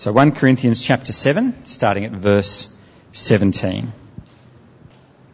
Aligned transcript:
So 0.00 0.12
1 0.12 0.32
Corinthians 0.32 0.80
chapter 0.80 1.12
7, 1.12 1.66
starting 1.66 2.06
at 2.06 2.12
verse 2.12 2.74
17. 3.12 3.92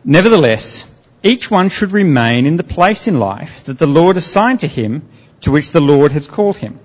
Nevertheless, 0.04 0.92
each 1.22 1.48
one 1.48 1.68
should 1.68 1.92
remain 1.92 2.46
in 2.46 2.56
the 2.56 2.64
place 2.64 3.06
in 3.06 3.20
life 3.20 3.62
that 3.66 3.78
the 3.78 3.86
Lord 3.86 4.16
assigned 4.16 4.58
to 4.60 4.66
him 4.66 5.08
to 5.42 5.52
which 5.52 5.70
the 5.70 5.80
Lord 5.80 6.10
has 6.10 6.26
called 6.26 6.56
him. 6.56 6.80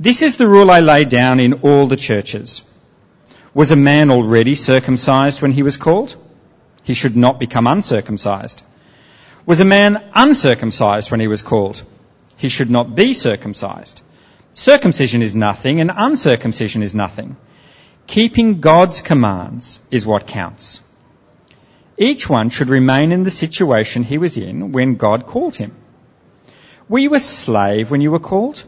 This 0.00 0.20
is 0.20 0.36
the 0.36 0.48
rule 0.48 0.68
I 0.68 0.80
lay 0.80 1.04
down 1.04 1.38
in 1.38 1.60
all 1.62 1.86
the 1.86 1.94
churches. 2.08 2.68
Was 3.54 3.70
a 3.70 3.76
man 3.76 4.10
already 4.10 4.56
circumcised 4.56 5.40
when 5.40 5.52
he 5.52 5.62
was 5.62 5.76
called? 5.76 6.16
He 6.82 6.94
should 6.94 7.16
not 7.16 7.38
become 7.38 7.68
uncircumcised. 7.68 8.64
Was 9.46 9.60
a 9.60 9.64
man 9.64 10.10
uncircumcised 10.12 11.12
when 11.12 11.20
he 11.20 11.28
was 11.28 11.42
called? 11.42 11.84
He 12.36 12.48
should 12.48 12.68
not 12.68 12.96
be 12.96 13.14
circumcised. 13.14 14.02
Circumcision 14.54 15.22
is 15.22 15.36
nothing 15.36 15.80
and 15.80 15.92
uncircumcision 15.94 16.82
is 16.82 16.94
nothing. 16.94 17.36
Keeping 18.06 18.60
God's 18.60 19.00
commands 19.00 19.78
is 19.90 20.04
what 20.04 20.26
counts. 20.26 20.82
Each 21.96 22.28
one 22.28 22.50
should 22.50 22.68
remain 22.68 23.12
in 23.12 23.24
the 23.24 23.30
situation 23.30 24.02
he 24.02 24.18
was 24.18 24.36
in 24.36 24.72
when 24.72 24.96
God 24.96 25.26
called 25.26 25.54
him. 25.54 25.76
Were 26.88 26.98
you 26.98 27.14
a 27.14 27.20
slave 27.20 27.90
when 27.90 28.00
you 28.00 28.10
were 28.10 28.18
called? 28.18 28.64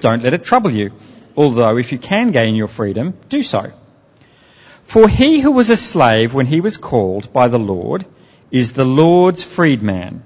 Don't 0.00 0.22
let 0.22 0.34
it 0.34 0.44
trouble 0.44 0.70
you, 0.70 0.92
although 1.36 1.76
if 1.78 1.90
you 1.90 1.98
can 1.98 2.30
gain 2.30 2.54
your 2.54 2.68
freedom, 2.68 3.14
do 3.28 3.42
so. 3.42 3.72
For 4.82 5.08
he 5.08 5.40
who 5.40 5.50
was 5.50 5.70
a 5.70 5.76
slave 5.76 6.34
when 6.34 6.46
he 6.46 6.60
was 6.60 6.76
called 6.76 7.32
by 7.32 7.48
the 7.48 7.58
Lord 7.58 8.04
is 8.50 8.72
the 8.72 8.84
Lord's 8.84 9.42
freedman. 9.42 10.22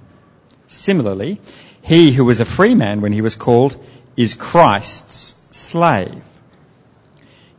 Similarly, 0.66 1.40
he 1.80 2.12
who 2.12 2.24
was 2.24 2.40
a 2.40 2.44
free 2.44 2.74
man 2.74 3.00
when 3.00 3.12
he 3.12 3.22
was 3.22 3.36
called 3.36 3.82
is 4.18 4.34
Christ's 4.34 5.34
slave. 5.52 6.24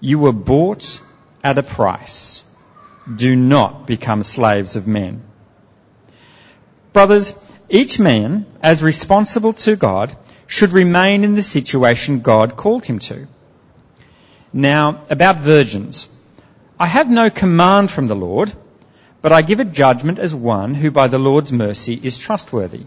You 0.01 0.19
were 0.19 0.33
bought 0.33 0.99
at 1.41 1.57
a 1.57 1.63
price. 1.63 2.43
Do 3.23 3.33
not 3.33 3.87
become 3.87 4.23
slaves 4.23 4.75
of 4.75 4.85
men. 4.85 5.21
Brothers, 6.91 7.33
each 7.69 7.97
man, 7.97 8.45
as 8.61 8.83
responsible 8.83 9.53
to 9.53 9.77
God, 9.77 10.13
should 10.47 10.73
remain 10.73 11.23
in 11.23 11.33
the 11.35 11.41
situation 11.41 12.19
God 12.19 12.57
called 12.57 12.85
him 12.85 12.99
to. 13.07 13.27
Now, 14.51 15.05
about 15.09 15.37
virgins. 15.37 16.13
I 16.77 16.87
have 16.87 17.09
no 17.09 17.29
command 17.29 17.89
from 17.89 18.07
the 18.07 18.21
Lord, 18.27 18.51
but 19.21 19.31
I 19.31 19.43
give 19.43 19.61
a 19.61 19.65
judgment 19.81 20.19
as 20.19 20.35
one 20.35 20.75
who 20.75 20.91
by 20.91 21.07
the 21.07 21.19
Lord's 21.19 21.53
mercy 21.53 21.97
is 22.03 22.19
trustworthy. 22.19 22.85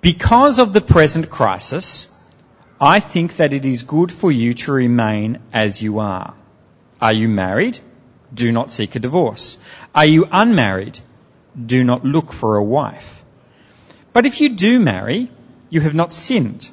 Because 0.00 0.58
of 0.58 0.72
the 0.72 0.80
present 0.80 1.28
crisis, 1.28 2.14
I 2.80 3.00
think 3.00 3.36
that 3.36 3.52
it 3.52 3.66
is 3.66 3.82
good 3.82 4.12
for 4.12 4.30
you 4.30 4.52
to 4.54 4.72
remain 4.72 5.40
as 5.52 5.82
you 5.82 5.98
are. 5.98 6.34
Are 7.00 7.12
you 7.12 7.28
married? 7.28 7.78
Do 8.32 8.52
not 8.52 8.70
seek 8.70 8.94
a 8.94 9.00
divorce. 9.00 9.58
Are 9.94 10.06
you 10.06 10.28
unmarried? 10.30 11.00
Do 11.74 11.82
not 11.82 12.04
look 12.04 12.32
for 12.32 12.56
a 12.56 12.62
wife. 12.62 13.24
But 14.12 14.26
if 14.26 14.40
you 14.40 14.50
do 14.50 14.78
marry, 14.78 15.30
you 15.70 15.80
have 15.80 15.94
not 15.94 16.12
sinned. 16.12 16.70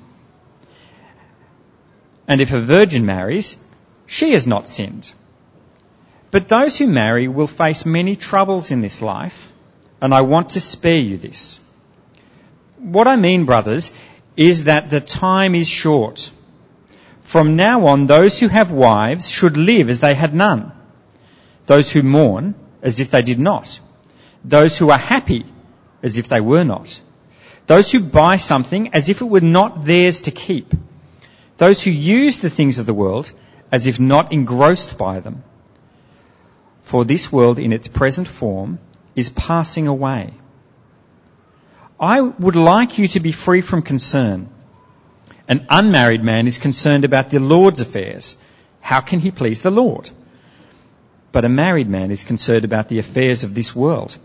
And 2.27 2.41
if 2.41 2.53
a 2.53 2.61
virgin 2.61 3.05
marries, 3.05 3.57
she 4.05 4.31
has 4.33 4.45
not 4.45 4.67
sinned. 4.67 5.11
But 6.29 6.47
those 6.47 6.77
who 6.77 6.87
marry 6.87 7.27
will 7.27 7.47
face 7.47 7.85
many 7.85 8.15
troubles 8.15 8.69
in 8.69 8.81
this 8.81 9.01
life, 9.01 9.51
and 10.01 10.13
I 10.13 10.21
want 10.21 10.51
to 10.51 10.59
spare 10.59 10.99
you 10.99 11.17
this. 11.17 11.59
What 12.77 13.07
I 13.07 13.15
mean, 13.15 13.45
brothers, 13.45 13.93
is 14.37 14.65
that 14.65 14.89
the 14.89 14.99
time 14.99 15.55
is 15.55 15.67
short. 15.67 16.31
From 17.21 17.55
now 17.55 17.87
on, 17.87 18.05
those 18.05 18.39
who 18.39 18.47
have 18.47 18.71
wives 18.71 19.29
should 19.29 19.57
live 19.57 19.89
as 19.89 19.99
they 19.99 20.13
had 20.13 20.33
none. 20.33 20.71
Those 21.65 21.91
who 21.91 22.03
mourn 22.03 22.55
as 22.81 22.99
if 22.99 23.09
they 23.09 23.21
did 23.21 23.39
not. 23.39 23.79
Those 24.43 24.77
who 24.77 24.91
are 24.91 24.97
happy 24.97 25.45
as 26.03 26.17
if 26.17 26.27
they 26.27 26.41
were 26.41 26.63
not. 26.63 27.01
Those 27.65 27.91
who 27.91 27.99
buy 27.99 28.37
something 28.37 28.93
as 28.93 29.09
if 29.09 29.21
it 29.21 29.25
were 29.25 29.41
not 29.41 29.85
theirs 29.85 30.21
to 30.21 30.31
keep. 30.31 30.73
Those 31.57 31.81
who 31.81 31.91
use 31.91 32.39
the 32.39 32.49
things 32.49 32.77
of 32.77 32.85
the 32.85 32.93
world 32.93 33.31
as 33.71 33.87
if 33.87 33.99
not 33.99 34.31
engrossed 34.31 34.97
by 34.97 35.19
them. 35.19 35.43
For 36.81 37.05
this 37.05 37.31
world 37.31 37.57
in 37.57 37.73
its 37.73 37.87
present 37.87 38.27
form 38.27 38.77
is 39.15 39.29
passing 39.29 39.87
away. 39.87 40.33
I 41.99 42.19
would 42.19 42.55
like 42.55 42.97
you 42.97 43.07
to 43.09 43.19
be 43.21 43.31
free 43.31 43.61
from 43.61 43.81
concern. 43.81 44.49
An 45.47 45.65
unmarried 45.69 46.23
man 46.23 46.47
is 46.47 46.57
concerned 46.57 47.05
about 47.05 47.29
the 47.29 47.39
Lord's 47.39 47.79
affairs. 47.79 48.35
How 48.81 48.99
can 48.99 49.19
he 49.19 49.31
please 49.31 49.61
the 49.61 49.71
Lord? 49.71 50.09
But 51.31 51.45
a 51.45 51.49
married 51.49 51.89
man 51.89 52.11
is 52.11 52.23
concerned 52.23 52.65
about 52.65 52.89
the 52.89 52.99
affairs 52.99 53.43
of 53.43 53.53
this 53.53 53.75
world. 53.75 54.17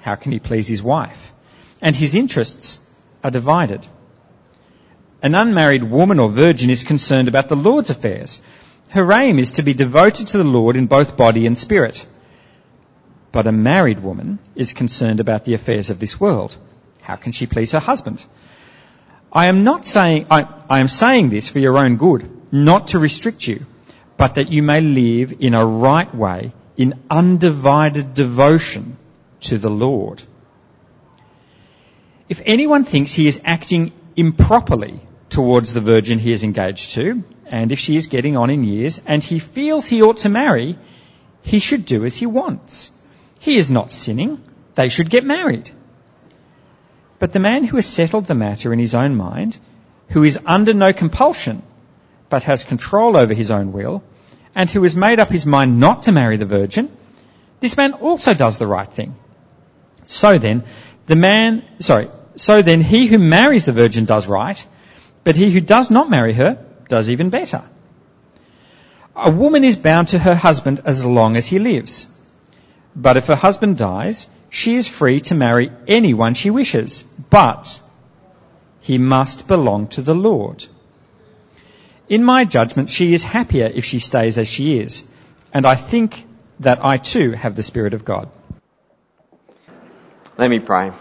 How 0.00 0.16
can 0.16 0.32
he 0.32 0.40
please 0.40 0.66
his 0.66 0.82
wife? 0.82 1.32
And 1.80 1.94
his 1.94 2.14
interests 2.14 2.90
are 3.22 3.30
divided. 3.30 3.86
An 5.22 5.36
unmarried 5.36 5.84
woman 5.84 6.18
or 6.18 6.28
virgin 6.28 6.70
is 6.70 6.82
concerned 6.82 7.28
about 7.28 7.48
the 7.48 7.56
Lord's 7.56 7.90
affairs. 7.90 8.42
Her 8.88 9.12
aim 9.12 9.38
is 9.38 9.52
to 9.52 9.62
be 9.62 9.74
devoted 9.74 10.28
to 10.28 10.38
the 10.38 10.44
Lord 10.58 10.76
in 10.76 10.86
both 10.86 11.16
body 11.16 11.46
and 11.46 11.56
spirit. 11.56 12.04
But 13.30 13.46
a 13.46 13.52
married 13.52 14.00
woman 14.00 14.40
is 14.56 14.72
concerned 14.72 15.20
about 15.20 15.44
the 15.44 15.54
affairs 15.54 15.90
of 15.90 16.00
this 16.00 16.18
world. 16.18 16.56
How 17.02 17.16
can 17.16 17.32
she 17.32 17.46
please 17.46 17.72
her 17.72 17.80
husband? 17.80 18.24
I 19.32 19.46
am 19.46 19.64
not 19.64 19.84
saying, 19.84 20.26
I, 20.30 20.46
I 20.70 20.80
am 20.80 20.88
saying 20.88 21.30
this 21.30 21.48
for 21.48 21.58
your 21.58 21.78
own 21.78 21.96
good, 21.96 22.28
not 22.52 22.88
to 22.88 22.98
restrict 22.98 23.46
you, 23.46 23.66
but 24.16 24.36
that 24.36 24.52
you 24.52 24.62
may 24.62 24.80
live 24.80 25.34
in 25.40 25.54
a 25.54 25.64
right 25.64 26.14
way, 26.14 26.52
in 26.76 26.94
undivided 27.10 28.14
devotion 28.14 28.96
to 29.40 29.58
the 29.58 29.70
Lord. 29.70 30.22
If 32.28 32.40
anyone 32.46 32.84
thinks 32.84 33.12
he 33.12 33.26
is 33.26 33.40
acting 33.44 33.92
improperly 34.16 35.00
towards 35.28 35.72
the 35.72 35.80
virgin 35.80 36.18
he 36.18 36.32
is 36.32 36.44
engaged 36.44 36.92
to, 36.92 37.24
and 37.46 37.72
if 37.72 37.78
she 37.78 37.96
is 37.96 38.06
getting 38.06 38.36
on 38.36 38.50
in 38.50 38.64
years, 38.64 39.00
and 39.06 39.24
he 39.24 39.38
feels 39.38 39.86
he 39.86 40.02
ought 40.02 40.18
to 40.18 40.28
marry, 40.28 40.78
he 41.42 41.58
should 41.58 41.84
do 41.84 42.04
as 42.04 42.16
he 42.16 42.26
wants. 42.26 42.90
He 43.40 43.56
is 43.56 43.70
not 43.70 43.90
sinning. 43.90 44.42
They 44.74 44.88
should 44.88 45.10
get 45.10 45.24
married. 45.24 45.70
But 47.22 47.32
the 47.32 47.38
man 47.38 47.62
who 47.62 47.76
has 47.76 47.86
settled 47.86 48.26
the 48.26 48.34
matter 48.34 48.72
in 48.72 48.80
his 48.80 48.96
own 48.96 49.14
mind, 49.14 49.56
who 50.08 50.24
is 50.24 50.40
under 50.44 50.74
no 50.74 50.92
compulsion, 50.92 51.62
but 52.28 52.42
has 52.42 52.64
control 52.64 53.16
over 53.16 53.32
his 53.32 53.52
own 53.52 53.70
will, 53.70 54.02
and 54.56 54.68
who 54.68 54.82
has 54.82 54.96
made 54.96 55.20
up 55.20 55.28
his 55.28 55.46
mind 55.46 55.78
not 55.78 56.02
to 56.02 56.10
marry 56.10 56.36
the 56.36 56.46
virgin, 56.46 56.88
this 57.60 57.76
man 57.76 57.92
also 57.92 58.34
does 58.34 58.58
the 58.58 58.66
right 58.66 58.92
thing. 58.92 59.14
So 60.04 60.36
then, 60.38 60.64
the 61.06 61.14
man, 61.14 61.62
sorry, 61.78 62.08
so 62.34 62.60
then 62.60 62.80
he 62.80 63.06
who 63.06 63.20
marries 63.20 63.66
the 63.66 63.78
virgin 63.80 64.04
does 64.04 64.26
right, 64.26 64.66
but 65.22 65.36
he 65.36 65.48
who 65.52 65.60
does 65.60 65.92
not 65.92 66.10
marry 66.10 66.32
her 66.32 66.58
does 66.88 67.08
even 67.08 67.30
better. 67.30 67.62
A 69.14 69.30
woman 69.30 69.62
is 69.62 69.76
bound 69.76 70.08
to 70.08 70.18
her 70.18 70.34
husband 70.34 70.80
as 70.84 71.06
long 71.06 71.36
as 71.36 71.46
he 71.46 71.60
lives. 71.60 72.08
But 72.94 73.16
if 73.16 73.26
her 73.26 73.36
husband 73.36 73.78
dies, 73.78 74.26
she 74.50 74.74
is 74.74 74.86
free 74.86 75.20
to 75.20 75.34
marry 75.34 75.70
anyone 75.88 76.34
she 76.34 76.50
wishes, 76.50 77.02
but 77.30 77.80
he 78.80 78.98
must 78.98 79.48
belong 79.48 79.86
to 79.88 80.02
the 80.02 80.14
Lord. 80.14 80.66
In 82.08 82.22
my 82.22 82.44
judgment, 82.44 82.90
she 82.90 83.14
is 83.14 83.22
happier 83.22 83.70
if 83.72 83.84
she 83.84 83.98
stays 83.98 84.36
as 84.36 84.48
she 84.48 84.78
is, 84.78 85.10
and 85.54 85.64
I 85.64 85.74
think 85.74 86.26
that 86.60 86.84
I 86.84 86.98
too 86.98 87.32
have 87.32 87.56
the 87.56 87.62
Spirit 87.62 87.94
of 87.94 88.04
God. 88.04 88.28
Let 90.36 90.50
me 90.50 90.58
pray. 90.58 90.92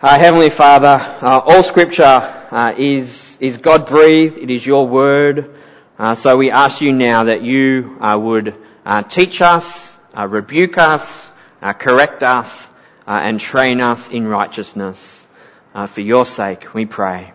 Uh, 0.00 0.18
Heavenly 0.18 0.50
Father, 0.50 1.00
uh, 1.20 1.40
all 1.44 1.62
Scripture 1.62 2.04
uh, 2.04 2.74
is 2.76 3.36
is 3.40 3.56
God 3.56 3.86
breathed. 3.86 4.38
It 4.38 4.50
is 4.50 4.64
Your 4.64 4.86
Word. 4.86 5.54
Uh, 5.98 6.14
so 6.14 6.36
we 6.36 6.50
ask 6.50 6.80
You 6.80 6.92
now 6.92 7.24
that 7.24 7.42
You 7.42 7.98
uh, 8.00 8.18
would 8.18 8.54
uh, 8.88 9.02
teach 9.02 9.42
us, 9.42 9.94
uh, 10.16 10.26
rebuke 10.26 10.78
us, 10.78 11.30
uh, 11.60 11.74
correct 11.74 12.22
us, 12.22 12.66
uh, 13.06 13.20
and 13.22 13.38
train 13.38 13.82
us 13.82 14.08
in 14.08 14.26
righteousness. 14.26 15.26
Uh, 15.74 15.86
for 15.86 16.00
your 16.00 16.24
sake, 16.24 16.72
we 16.72 16.86
pray. 16.86 17.34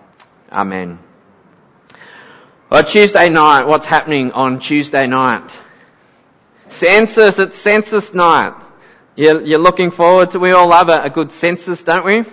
Amen. 0.51 0.97
Well, 2.71 2.83
Tuesday 2.83 3.29
night, 3.29 3.67
what's 3.67 3.85
happening 3.85 4.31
on 4.31 4.59
Tuesday 4.59 5.05
night? 5.05 5.47
Census, 6.69 7.37
it's 7.37 7.55
census 7.55 8.15
night. 8.15 8.55
You're, 9.15 9.43
you're 9.43 9.59
looking 9.59 9.91
forward 9.91 10.31
to, 10.31 10.39
we 10.39 10.53
all 10.53 10.67
love 10.67 10.89
a, 10.89 11.03
a 11.03 11.09
good 11.11 11.31
census, 11.31 11.83
don't 11.83 12.03
we? 12.03 12.23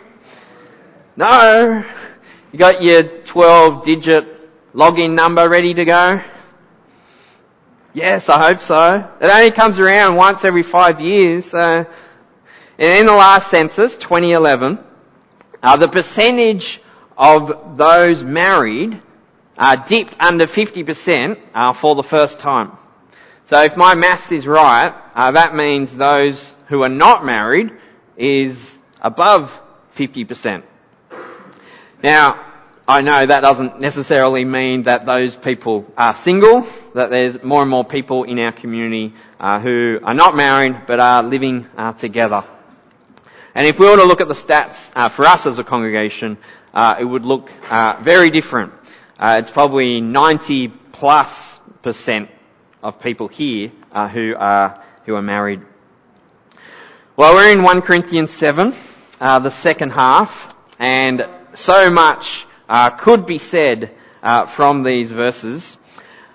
No. 1.16 1.84
You 2.52 2.58
got 2.58 2.82
your 2.82 3.02
12 3.02 3.84
digit 3.84 4.72
login 4.72 5.12
number 5.12 5.46
ready 5.46 5.74
to 5.74 5.84
go? 5.84 6.22
Yes, 7.92 8.28
I 8.28 8.38
hope 8.38 8.60
so. 8.60 9.10
It 9.20 9.26
only 9.26 9.50
comes 9.50 9.80
around 9.80 10.14
once 10.14 10.44
every 10.44 10.62
five 10.62 11.00
years. 11.00 11.52
And 11.52 11.86
in 12.78 13.06
the 13.06 13.12
last 13.12 13.50
census, 13.50 13.96
2011, 13.96 14.78
uh, 15.62 15.76
the 15.76 15.88
percentage 15.88 16.80
of 17.18 17.76
those 17.76 18.22
married 18.22 19.02
uh, 19.58 19.76
dipped 19.76 20.14
under 20.20 20.46
50% 20.46 21.40
uh, 21.52 21.72
for 21.72 21.96
the 21.96 22.04
first 22.04 22.38
time. 22.38 22.78
So 23.46 23.60
if 23.62 23.76
my 23.76 23.96
maths 23.96 24.30
is 24.30 24.46
right, 24.46 24.94
uh, 25.14 25.32
that 25.32 25.56
means 25.56 25.94
those 25.94 26.54
who 26.68 26.84
are 26.84 26.88
not 26.88 27.26
married 27.26 27.72
is 28.16 28.78
above 29.02 29.60
50%. 29.96 30.62
Now, 32.04 32.49
I 32.90 33.02
know 33.02 33.24
that 33.24 33.42
doesn't 33.42 33.78
necessarily 33.80 34.44
mean 34.44 34.82
that 34.82 35.06
those 35.06 35.36
people 35.36 35.86
are 35.96 36.12
single, 36.12 36.66
that 36.94 37.08
there's 37.08 37.40
more 37.40 37.62
and 37.62 37.70
more 37.70 37.84
people 37.84 38.24
in 38.24 38.40
our 38.40 38.50
community 38.50 39.14
uh, 39.38 39.60
who 39.60 40.00
are 40.02 40.12
not 40.12 40.34
married 40.34 40.86
but 40.88 40.98
are 40.98 41.22
living 41.22 41.68
uh, 41.76 41.92
together. 41.92 42.42
And 43.54 43.64
if 43.68 43.78
we 43.78 43.88
were 43.88 43.96
to 43.96 44.02
look 44.02 44.20
at 44.20 44.26
the 44.26 44.34
stats 44.34 44.90
uh, 44.96 45.08
for 45.08 45.24
us 45.24 45.46
as 45.46 45.60
a 45.60 45.62
congregation, 45.62 46.36
uh, 46.74 46.96
it 46.98 47.04
would 47.04 47.24
look 47.24 47.48
uh, 47.70 47.96
very 48.00 48.30
different. 48.30 48.72
Uh, 49.16 49.38
it's 49.40 49.50
probably 49.50 50.00
90 50.00 50.68
plus 50.90 51.60
percent 51.82 52.28
of 52.82 53.00
people 53.00 53.28
here 53.28 53.70
who 54.12 54.34
are 54.36 54.82
who 55.04 55.14
are 55.14 55.22
married. 55.22 55.60
Well, 57.16 57.34
we're 57.34 57.52
in 57.52 57.62
1 57.62 57.82
Corinthians 57.82 58.32
7, 58.32 58.74
the 59.20 59.50
second 59.50 59.90
half, 59.90 60.52
and 60.80 61.24
so 61.54 61.88
much 61.90 62.46
uh, 62.70 62.88
could 62.90 63.26
be 63.26 63.38
said 63.38 63.90
uh, 64.22 64.46
from 64.46 64.84
these 64.84 65.10
verses. 65.10 65.76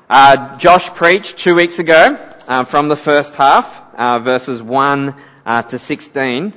Uh, 0.09 0.57
Josh 0.57 0.89
preached 0.93 1.37
two 1.37 1.55
weeks 1.55 1.79
ago 1.79 2.19
uh, 2.47 2.65
from 2.65 2.89
the 2.89 2.97
first 2.97 3.35
half, 3.35 3.81
uh, 3.95 4.19
verses 4.19 4.61
1 4.61 5.15
uh, 5.45 5.61
to 5.63 5.79
16. 5.79 6.53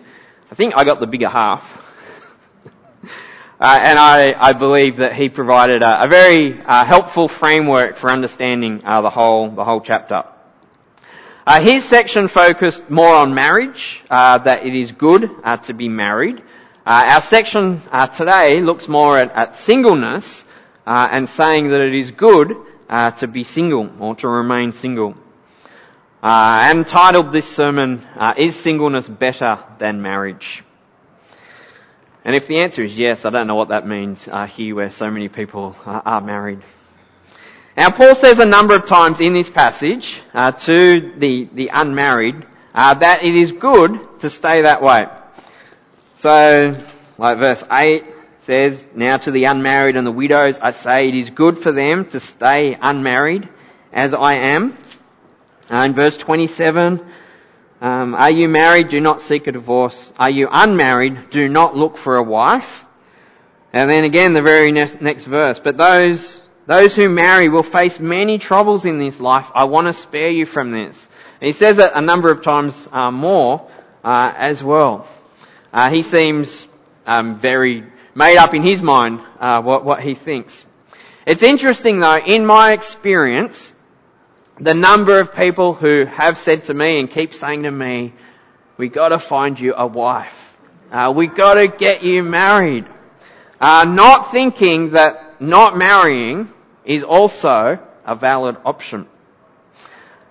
I 0.51 0.55
think 0.57 0.75
I 0.77 0.83
got 0.85 0.99
the 0.99 1.07
bigger 1.07 1.29
half. 1.29 1.63
and 3.61 3.99
I, 3.99 4.35
I, 4.37 4.53
believe 4.53 4.97
that 4.97 5.15
he 5.15 5.29
provided 5.29 5.83
a, 5.83 6.05
a 6.05 6.09
very 6.09 6.55
helpful 6.55 7.29
framework 7.29 7.97
for 7.97 8.11
understanding 8.11 8.79
the 8.79 9.11
whole 9.11 9.51
the 9.51 9.65
whole 9.65 9.81
chapter. 9.81 10.25
his 11.61 11.85
section 11.85 12.27
focused 12.27 12.91
more 12.91 13.15
on 13.15 13.33
marriage, 13.35 14.03
that 14.11 14.67
it 14.67 14.75
is 14.75 14.91
good 14.91 15.31
to 15.65 15.73
be 15.73 15.89
married, 15.89 16.43
uh, 16.89 17.17
our 17.17 17.21
section 17.21 17.83
uh, 17.93 18.07
today 18.07 18.63
looks 18.63 18.89
more 18.89 19.19
at, 19.19 19.31
at 19.33 19.57
singleness 19.57 20.43
uh, 20.87 21.07
and 21.13 21.29
saying 21.29 21.69
that 21.69 21.83
it 21.83 21.95
is 21.95 22.13
good 22.13 22.57
uh, 22.89 23.11
to 23.11 23.27
be 23.27 23.45
single 23.45 23.91
or 24.01 24.15
to 24.15 24.27
remain 24.27 24.73
single. 24.73 25.15
Uh, 26.23 26.71
and 26.71 26.87
titled 26.87 27.31
this 27.31 27.47
sermon, 27.47 28.03
uh, 28.17 28.33
Is 28.39 28.57
Singleness 28.57 29.07
Better 29.07 29.63
Than 29.77 30.01
Marriage? 30.01 30.65
And 32.25 32.35
if 32.35 32.47
the 32.47 32.61
answer 32.61 32.83
is 32.83 32.97
yes, 32.97 33.27
I 33.27 33.31
don't 33.31 33.49
know 33.49 33.55
what 33.57 33.69
that 33.69 33.87
means 33.87 34.27
here 34.57 34.75
where 34.75 34.91
so 34.91 35.11
many 35.11 35.29
people 35.29 35.77
are 35.85 36.23
married. 36.23 36.63
Now 37.77 37.91
Paul 37.91 38.15
says 38.15 38.39
a 38.39 38.47
number 38.47 38.75
of 38.75 38.87
times 38.87 39.21
in 39.21 39.35
this 39.35 39.51
passage 39.51 40.23
to 40.35 41.13
the, 41.19 41.49
the 41.53 41.71
unmarried 41.71 42.47
that 42.73 43.25
it 43.25 43.35
is 43.35 43.53
good 43.53 44.21
to 44.21 44.31
stay 44.31 44.63
that 44.63 44.81
way. 44.81 45.07
So, 46.19 46.77
like 47.17 47.39
verse 47.39 47.63
8 47.71 48.05
says, 48.41 48.85
Now 48.93 49.19
to 49.19 49.31
the 49.31 49.45
unmarried 49.45 49.95
and 49.95 50.05
the 50.05 50.11
widows 50.11 50.59
I 50.59 50.73
say 50.73 51.07
it 51.07 51.15
is 51.15 51.31
good 51.31 51.59
for 51.59 51.71
them 51.71 52.07
to 52.07 52.19
stay 52.19 52.77
unmarried 52.81 53.49
as 53.93 54.15
I 54.15 54.35
am. 54.35 54.77
Uh, 55.73 55.79
in 55.79 55.95
verse 55.95 56.17
27, 56.17 57.07
um, 57.81 58.17
are 58.17 58.33
you 58.33 58.49
married? 58.49 58.89
Do 58.89 59.01
not 59.01 59.21
seek 59.21 59.47
a 59.47 59.53
divorce. 59.53 60.13
Are 60.19 60.29
you 60.29 60.49
unmarried? 60.51 61.31
Do 61.31 61.49
not 61.49 61.77
look 61.77 61.97
for 61.97 62.17
a 62.17 62.23
wife. 62.25 62.85
And 63.73 63.89
then 63.89 64.03
again, 64.03 64.33
the 64.33 64.43
very 64.43 64.73
next, 64.73 65.01
next 65.01 65.23
verse. 65.23 65.61
But 65.61 65.77
those, 65.77 66.43
those 66.67 66.97
who 66.97 67.09
marry 67.09 67.49
will 67.49 67.63
face 67.63 68.01
many 68.01 68.39
troubles 68.39 68.87
in 68.87 68.99
this 68.99 69.21
life. 69.21 69.53
I 69.55 69.65
want 69.65 69.87
to 69.87 69.93
spare 69.93 70.31
you 70.31 70.47
from 70.47 70.73
this. 70.73 71.07
And 71.41 71.47
he 71.47 71.53
says 71.53 71.79
it 71.79 71.93
a 71.95 72.01
number 72.01 72.33
of 72.33 72.43
times 72.43 72.89
uh, 72.91 73.13
more 73.13 73.71
uh, 74.03 74.33
as 74.37 74.65
well. 74.65 75.07
Uh, 75.73 75.91
he 75.91 76.03
seems 76.03 76.67
um, 77.07 77.39
very 77.39 77.85
made 78.15 78.37
up 78.37 78.55
in 78.55 78.63
his 78.63 78.83
mind 78.83 79.21
uh, 79.39 79.63
what, 79.63 79.85
what 79.85 80.01
he 80.03 80.15
thinks. 80.15 80.67
It's 81.27 81.43
interesting 81.43 82.01
though, 82.01 82.19
in 82.19 82.47
my 82.47 82.73
experience, 82.73 83.73
the 84.59 84.75
number 84.75 85.21
of 85.21 85.35
people 85.35 85.75
who 85.75 86.05
have 86.05 86.39
said 86.39 86.65
to 86.65 86.75
me 86.75 86.99
and 86.99 87.11
keep 87.11 87.35
saying 87.35 87.63
to 87.63 87.71
me, 87.71 88.13
we 88.77 88.89
gotta 88.89 89.19
find 89.19 89.59
you 89.59 89.75
a 89.77 89.87
wife. 89.87 90.57
Uh, 90.91 91.13
we 91.15 91.27
gotta 91.27 91.69
get 91.69 92.03
you 92.03 92.23
married. 92.23 92.87
Uh, 93.61 93.85
not 93.85 94.31
thinking 94.31 94.93
that 94.93 95.41
not 95.41 95.77
marrying 95.77 96.49
is 96.85 97.05
also 97.05 97.79
a 98.05 98.15
valid 98.15 98.57
option. 98.65 99.07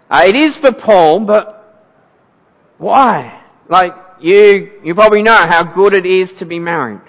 Uh, 0.10 0.24
it 0.26 0.36
is 0.36 0.58
for 0.58 0.72
Paul, 0.72 1.22
but 1.22 1.86
why? 2.78 3.42
Like, 3.68 3.96
you, 4.22 4.72
you 4.84 4.96
probably 4.96 5.24
know 5.24 5.36
how 5.36 5.64
good 5.64 5.94
it 5.94 6.06
is 6.06 6.34
to 6.34 6.46
be 6.46 6.60
married. 6.60 7.02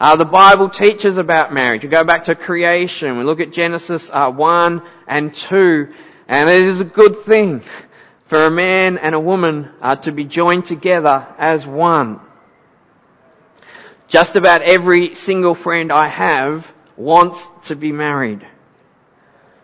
Uh, 0.00 0.14
the 0.16 0.24
Bible 0.24 0.68
teaches 0.68 1.16
about 1.16 1.52
marriage. 1.52 1.82
We 1.82 1.88
go 1.88 2.04
back 2.04 2.24
to 2.24 2.34
creation. 2.34 3.18
We 3.18 3.24
look 3.24 3.40
at 3.40 3.52
Genesis 3.52 4.10
uh, 4.12 4.30
1 4.30 4.82
and 5.08 5.34
2, 5.34 5.92
and 6.28 6.48
it 6.48 6.66
is 6.66 6.80
a 6.80 6.84
good 6.84 7.24
thing 7.24 7.62
for 8.26 8.46
a 8.46 8.50
man 8.50 8.98
and 8.98 9.14
a 9.14 9.20
woman 9.20 9.70
uh, 9.80 9.96
to 9.96 10.12
be 10.12 10.24
joined 10.24 10.66
together 10.66 11.26
as 11.38 11.66
one. 11.66 12.20
Just 14.06 14.36
about 14.36 14.62
every 14.62 15.14
single 15.14 15.54
friend 15.54 15.90
I 15.90 16.08
have 16.08 16.72
wants 16.96 17.50
to 17.64 17.76
be 17.76 17.90
married. 17.90 18.46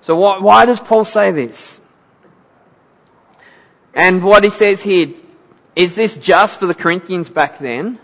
So 0.02 0.16
why, 0.16 0.38
why 0.38 0.66
does 0.66 0.80
Paul 0.80 1.04
say 1.04 1.30
this? 1.30 1.80
And 3.94 4.24
what 4.24 4.44
he 4.44 4.50
says 4.50 4.82
here, 4.82 5.14
is 5.76 5.94
this 5.94 6.16
just 6.16 6.58
for 6.58 6.66
the 6.66 6.74
Corinthians 6.74 7.28
back 7.28 7.58
then? 7.58 7.98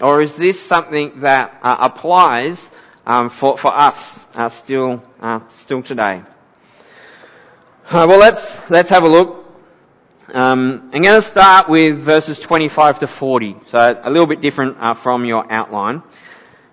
Or 0.00 0.20
is 0.20 0.34
this 0.36 0.60
something 0.60 1.20
that 1.20 1.58
uh, 1.62 1.76
applies 1.80 2.70
um, 3.06 3.30
for, 3.30 3.56
for 3.56 3.74
us 3.74 4.26
uh, 4.34 4.48
still, 4.48 5.02
uh, 5.20 5.40
still 5.48 5.82
today? 5.82 6.22
Uh, 7.88 8.06
well, 8.08 8.18
let's, 8.18 8.70
let's 8.70 8.90
have 8.90 9.04
a 9.04 9.08
look. 9.08 9.38
Um, 10.32 10.90
I'm 10.94 11.02
going 11.02 11.20
to 11.20 11.26
start 11.26 11.68
with 11.68 11.98
verses 11.98 12.40
25 12.40 13.00
to 13.00 13.06
40, 13.06 13.56
so 13.68 14.00
a 14.02 14.10
little 14.10 14.26
bit 14.26 14.40
different 14.40 14.78
uh, 14.80 14.94
from 14.94 15.24
your 15.24 15.44
outline. 15.52 16.02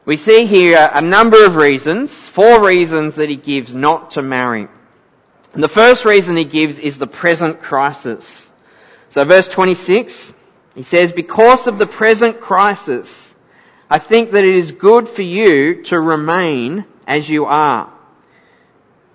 We 0.05 0.15
see 0.17 0.45
here 0.45 0.89
a 0.91 1.01
number 1.01 1.45
of 1.45 1.55
reasons, 1.55 2.11
four 2.11 2.65
reasons 2.65 3.15
that 3.15 3.29
he 3.29 3.35
gives 3.35 3.75
not 3.75 4.11
to 4.11 4.21
marry. 4.21 4.67
And 5.53 5.63
the 5.63 5.67
first 5.67 6.05
reason 6.05 6.37
he 6.37 6.45
gives 6.45 6.79
is 6.79 6.97
the 6.97 7.07
present 7.07 7.61
crisis. 7.61 8.48
So 9.09 9.25
verse 9.25 9.47
26, 9.47 10.33
he 10.75 10.83
says, 10.83 11.11
because 11.11 11.67
of 11.67 11.77
the 11.77 11.87
present 11.87 12.41
crisis, 12.41 13.33
I 13.89 13.97
think 13.97 14.31
that 14.31 14.43
it 14.43 14.55
is 14.55 14.71
good 14.71 15.09
for 15.09 15.23
you 15.23 15.83
to 15.85 15.99
remain 15.99 16.85
as 17.07 17.27
you 17.27 17.45
are. 17.45 17.91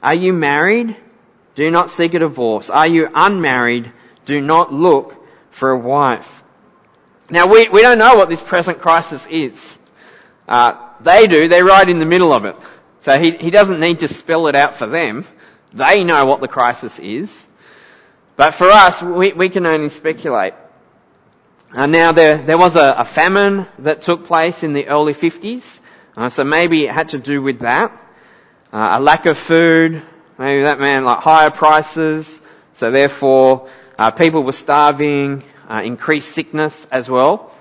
Are 0.03 0.15
you 0.15 0.33
married? 0.33 0.97
Do 1.55 1.71
not 1.71 1.91
seek 1.91 2.15
a 2.15 2.19
divorce. 2.19 2.71
Are 2.71 2.87
you 2.87 3.09
unmarried? 3.15 3.93
Do 4.27 4.41
not 4.41 4.73
look 4.73 5.15
for 5.51 5.71
a 5.71 5.79
wife. 5.79 6.43
Now 7.31 7.47
we, 7.47 7.69
we 7.69 7.81
don't 7.81 7.99
know 7.99 8.17
what 8.17 8.29
this 8.29 8.41
present 8.41 8.81
crisis 8.81 9.27
is. 9.31 9.79
Uh, 10.49 10.75
they 11.01 11.27
do. 11.27 11.49
They're 11.49 11.65
right 11.65 11.89
in 11.89 12.01
the 12.01 12.05
middle 12.05 12.33
of 12.33 12.45
it. 12.45 12.57
So 13.03 13.19
he, 13.19 13.37
he 13.37 13.51
doesn't 13.51 13.81
need 13.81 14.01
to 14.01 14.09
spell 14.09 14.49
it 14.49 14.57
out 14.57 14.75
for 14.75 14.87
them. 14.87 15.25
They 15.73 16.05
know 16.05 16.27
what 16.27 16.41
the 16.41 16.49
crisis 16.49 16.99
is. 16.99 17.47
But 18.37 18.53
for 18.53 18.67
us, 18.67 19.00
we, 19.00 19.33
we 19.33 19.49
can 19.49 19.64
only 19.64 19.88
speculate. 19.91 20.55
Uh, 21.73 21.87
now 21.87 22.12
there, 22.12 22.38
there 22.38 22.59
was 22.59 22.76
a, 22.76 22.95
a, 22.99 23.05
famine 23.05 23.67
that 23.81 24.03
took 24.03 24.26
place 24.26 24.62
in 24.62 24.73
the 24.73 24.87
early 24.87 25.14
50s, 25.14 25.81
uh, 26.17 26.29
so 26.29 26.45
maybe 26.45 26.85
it 26.85 26.93
had 26.93 27.11
to 27.11 27.19
do 27.19 27.43
with 27.43 27.61
that. 27.61 27.91
Uh, 28.73 28.99
a 28.99 29.00
lack 29.00 29.26
of 29.26 29.38
food, 29.38 30.03
maybe 30.38 30.62
that 30.62 30.81
meant 30.81 31.05
like 31.05 31.19
higher 31.19 31.50
prices, 31.50 32.41
so 32.75 32.91
therefore 32.91 33.69
uh, 33.99 34.11
people 34.11 34.43
were 34.43 34.53
starving, 34.53 35.43
uh, 35.69 35.83
increased 35.85 36.33
sickness 36.33 36.87
as 36.91 37.09
well. 37.09 37.53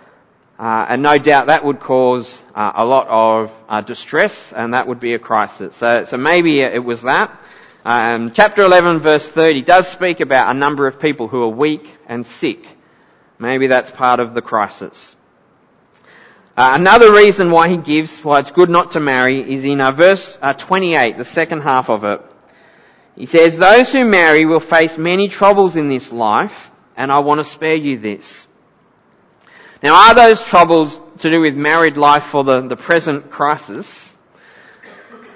Uh, 0.59 0.85
and 0.89 1.01
no 1.01 1.17
doubt 1.17 1.47
that 1.47 1.65
would 1.65 1.79
cause 1.79 2.41
a 2.55 2.85
lot 2.85 3.07
of 3.07 3.85
distress, 3.85 4.53
and 4.53 4.75
that 4.75 4.87
would 4.87 4.99
be 4.99 5.15
a 5.15 5.19
crisis. 5.19 5.75
So, 5.75 6.05
so 6.05 6.17
maybe 6.17 6.61
it 6.61 6.83
was 6.83 7.01
that. 7.01 7.35
Um, 7.85 8.31
chapter 8.31 8.61
11 8.61 8.99
verse 8.99 9.27
30 9.27 9.61
does 9.61 9.89
speak 9.89 10.21
about 10.21 10.49
a 10.49 10.57
number 10.57 10.87
of 10.87 11.01
people 11.01 11.27
who 11.27 11.43
are 11.43 11.49
weak 11.49 11.85
and 12.07 12.25
sick. 12.25 12.65
Maybe 13.37 13.67
that's 13.67 13.91
part 13.91 14.21
of 14.21 14.33
the 14.33 14.41
crisis. 14.41 15.17
Uh, 16.55 16.77
another 16.79 17.11
reason 17.11 17.51
why 17.51 17.67
he 17.67 17.75
gives 17.75 18.23
why 18.23 18.39
it's 18.39 18.51
good 18.51 18.69
not 18.69 18.91
to 18.91 19.01
marry 19.01 19.53
is 19.53 19.65
in 19.65 19.81
uh, 19.81 19.91
verse 19.91 20.37
uh, 20.41 20.53
28, 20.53 21.17
the 21.17 21.25
second 21.25 21.61
half 21.61 21.89
of 21.89 22.05
it. 22.05 22.21
He 23.17 23.25
says, 23.25 23.57
those 23.57 23.91
who 23.91 24.05
marry 24.05 24.45
will 24.45 24.61
face 24.61 24.97
many 24.97 25.27
troubles 25.27 25.75
in 25.75 25.89
this 25.89 26.11
life, 26.11 26.71
and 26.95 27.11
I 27.11 27.19
want 27.19 27.41
to 27.41 27.45
spare 27.45 27.75
you 27.75 27.97
this. 27.97 28.47
Now 29.83 30.09
are 30.09 30.15
those 30.15 30.41
troubles 30.41 31.01
to 31.17 31.29
do 31.29 31.41
with 31.41 31.55
married 31.55 31.97
life 31.97 32.23
for 32.23 32.45
the, 32.45 32.61
the 32.61 32.77
present 32.77 33.29
crisis? 33.29 34.15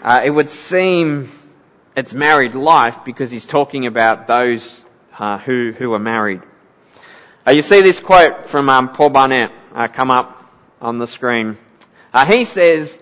Uh, 0.02 0.22
it 0.24 0.30
would 0.30 0.50
seem 0.50 1.30
it's 1.98 2.14
married 2.14 2.54
life 2.54 3.04
because 3.04 3.32
he's 3.32 3.48
talking 3.48 3.88
about 3.88 4.28
those 4.28 4.84
uh, 5.18 5.40
who, 5.40 5.74
who 5.76 5.94
are 5.94 6.00
married. 6.00 6.44
Uh, 7.46 7.52
you 7.52 7.64
see 7.64 7.82
this 7.82 8.00
quote 8.00 8.48
from 8.48 8.70
um, 8.70 8.90
Paul 8.94 9.10
Barnett 9.10 9.52
uh, 9.74 9.88
come 9.88 10.12
up 10.12 10.54
on 10.80 11.00
the 11.00 11.08
screen. 11.08 11.58
Uh, 12.14 12.24
he 12.24 12.46
says, 12.46 12.96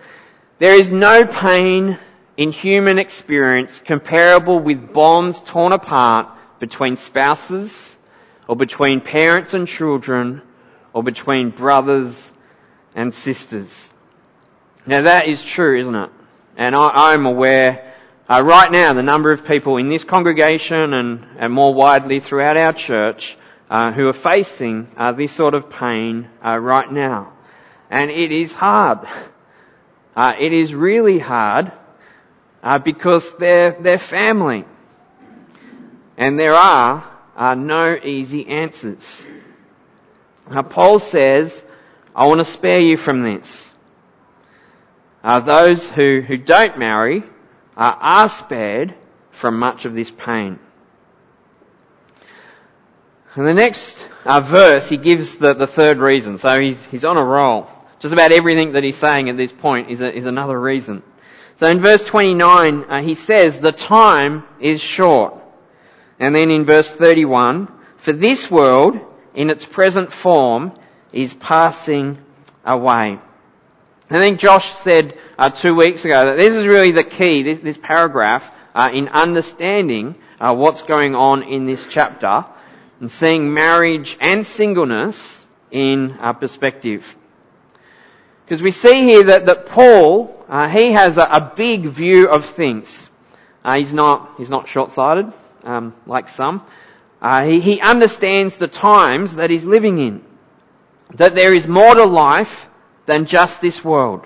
there 0.60 0.80
is 0.80 0.92
no 0.92 1.26
pain 1.26 2.00
in 2.38 2.54
human 2.54 2.98
experience 2.98 3.80
comparable 3.80 4.60
with 4.60 4.94
bonds 4.94 5.42
torn 5.42 5.74
apart 5.74 6.30
between 6.60 6.96
spouses 6.96 7.98
or 8.48 8.56
between 8.56 9.02
parents 9.02 9.54
and 9.54 9.68
children 9.68 10.42
or 10.94 11.04
between 11.04 11.50
brothers 11.50 12.32
and 12.96 13.14
sisters. 13.14 13.92
Now 14.86 15.02
that 15.02 15.28
is 15.28 15.44
true, 15.44 15.78
isn't 15.80 15.96
it? 15.96 16.12
And 16.56 16.74
I, 16.74 17.14
am 17.14 17.26
aware 17.26 17.85
uh, 18.28 18.42
right 18.44 18.72
now 18.72 18.94
the 18.94 19.04
number 19.04 19.32
of 19.32 19.46
people 19.46 19.78
in 19.78 19.88
this 19.88 20.04
congregation 20.04 20.94
and, 20.94 21.26
and 21.38 21.54
more 21.54 21.74
widely 21.74 22.20
throughout 22.20 22.58
our 22.58 22.74
church 22.74 23.38
uh, 23.70 23.92
who 23.92 24.08
are 24.08 24.14
facing 24.14 24.90
uh, 24.98 25.12
this 25.12 25.32
sort 25.32 25.54
of 25.54 25.70
pain 25.70 26.28
uh, 26.44 26.58
right 26.58 26.92
now. 26.92 27.34
And 27.90 28.10
it 28.10 28.32
is 28.32 28.52
hard. 28.52 29.00
Uh, 30.16 30.34
it 30.40 30.54
is 30.54 30.74
really 30.74 31.20
hard 31.20 31.72
uh, 32.64 32.80
because 32.80 33.36
they're, 33.38 33.72
they're 33.80 34.00
family. 34.00 34.66
And 36.18 36.40
there 36.40 36.54
are 36.54 37.04
no 37.56 38.00
easy 38.02 38.48
answers. 38.48 39.28
Now, 40.50 40.62
Paul 40.62 41.00
says, 41.00 41.64
I 42.16 42.28
want 42.28 42.40
to 42.40 42.46
spare 42.46 42.80
you 42.80 42.98
from 42.98 43.24
this. 43.24 43.72
Those 45.24 45.88
who, 45.90 46.22
who 46.22 46.38
don't 46.38 46.80
marry 46.80 47.24
are 47.84 48.30
spared 48.30 48.94
from 49.32 49.60
much 49.60 49.86
of 49.86 49.94
this 49.94 50.12
pain. 50.12 50.60
In 53.36 53.44
the 53.44 53.54
next 53.54 54.06
uh, 54.24 54.40
verse, 54.40 54.88
he 54.88 54.96
gives 54.96 55.36
the, 55.36 55.54
the 55.54 55.68
third 55.68 55.98
reason. 55.98 56.38
So 56.38 56.60
he's, 56.60 56.84
he's 56.86 57.04
on 57.04 57.18
a 57.18 57.24
roll. 57.24 57.68
Just 58.00 58.14
about 58.14 58.32
everything 58.32 58.74
that 58.74 58.84
he's 58.84 58.96
saying 58.96 59.30
at 59.30 59.36
this 59.36 59.52
point 59.52 59.90
is, 59.90 60.00
a, 60.00 60.16
is 60.16 60.26
another 60.26 60.60
reason. 60.60 61.04
So 61.58 61.68
in 61.68 61.80
verse 61.80 62.04
29, 62.06 62.84
uh, 62.84 63.02
he 63.02 63.16
says, 63.16 63.60
the 63.60 63.72
time 63.74 64.44
is 64.60 64.80
short. 64.80 65.34
And 66.18 66.34
then 66.34 66.50
in 66.50 66.66
verse 66.66 66.90
31, 66.90 67.68
for 67.98 68.14
this 68.14 68.50
world, 68.50 69.00
in 69.34 69.50
its 69.50 69.66
present 69.66 70.14
form, 70.14 70.72
is 71.12 71.34
passing 71.34 72.18
away. 72.66 73.20
I 74.08 74.20
think 74.20 74.40
Josh 74.40 74.72
said 74.72 75.18
uh, 75.38 75.50
two 75.50 75.74
weeks 75.74 76.06
ago 76.06 76.26
that 76.26 76.38
this 76.38 76.54
is 76.54 76.68
really 76.68 76.92
the 76.92 77.04
key, 77.04 77.42
this, 77.42 77.58
this 77.58 77.78
paragraph, 77.78 78.52
uh, 78.76 78.92
in 78.94 79.08
understanding 79.08 80.16
uh, 80.40 80.54
what's 80.54 80.84
going 80.84 81.16
on 81.16 81.42
in 81.42 81.66
this 81.66 81.88
chapter 81.88 82.46
and 83.00 83.12
seeing 83.12 83.52
marriage 83.54 84.16
and 84.22 84.46
singleness 84.46 85.44
in 85.72 86.12
uh, 86.20 86.34
perspective. 86.34 87.18
Because 88.44 88.62
we 88.62 88.70
see 88.70 89.02
here 89.02 89.24
that, 89.24 89.48
that 89.48 89.66
Paul, 89.66 90.46
uh, 90.48 90.70
he 90.70 90.92
has 90.92 91.18
a, 91.18 91.24
a, 91.24 91.54
big 91.56 91.86
view 91.86 92.30
of 92.30 92.46
things. 92.46 93.10
Uh, 93.64 93.80
he's 93.80 93.94
not, 93.94 94.36
he's 94.38 94.52
not 94.52 94.68
short-sighted, 94.68 95.34
um, 95.64 95.96
like 96.06 96.30
some. 96.30 96.64
he, 97.24 97.60
he 97.60 97.82
understands 97.82 98.58
the 98.58 98.68
times 98.68 99.38
that 99.38 99.50
he's 99.50 99.66
living 99.66 99.98
in. 99.98 100.24
That 101.16 101.34
there 101.34 101.56
is 101.56 101.66
more 101.66 101.96
to 101.96 102.06
life 102.06 102.68
than 103.06 103.26
just 103.26 103.62
this 103.62 103.84
world. 103.84 104.26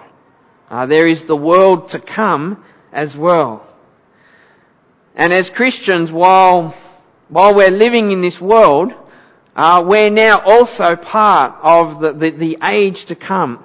Uh, 0.70 0.86
there 0.86 1.08
is 1.08 1.26
the 1.26 1.36
world 1.36 1.90
to 1.90 2.00
come 2.00 2.64
as 2.92 3.16
well. 3.16 3.66
And 5.16 5.34
as 5.34 5.50
Christians, 5.50 6.12
while, 6.12 6.76
while 7.28 7.54
we're 7.54 7.72
living 7.72 8.12
in 8.12 8.22
this 8.22 8.40
world, 8.40 8.94
uh, 9.56 9.84
we're 9.86 10.10
now 10.10 10.40
also 10.40 10.96
part 10.96 11.56
of 11.62 12.00
the, 12.00 12.14
the, 12.14 12.30
the, 12.30 12.58
age 12.64 13.06
to 13.06 13.16
come. 13.16 13.64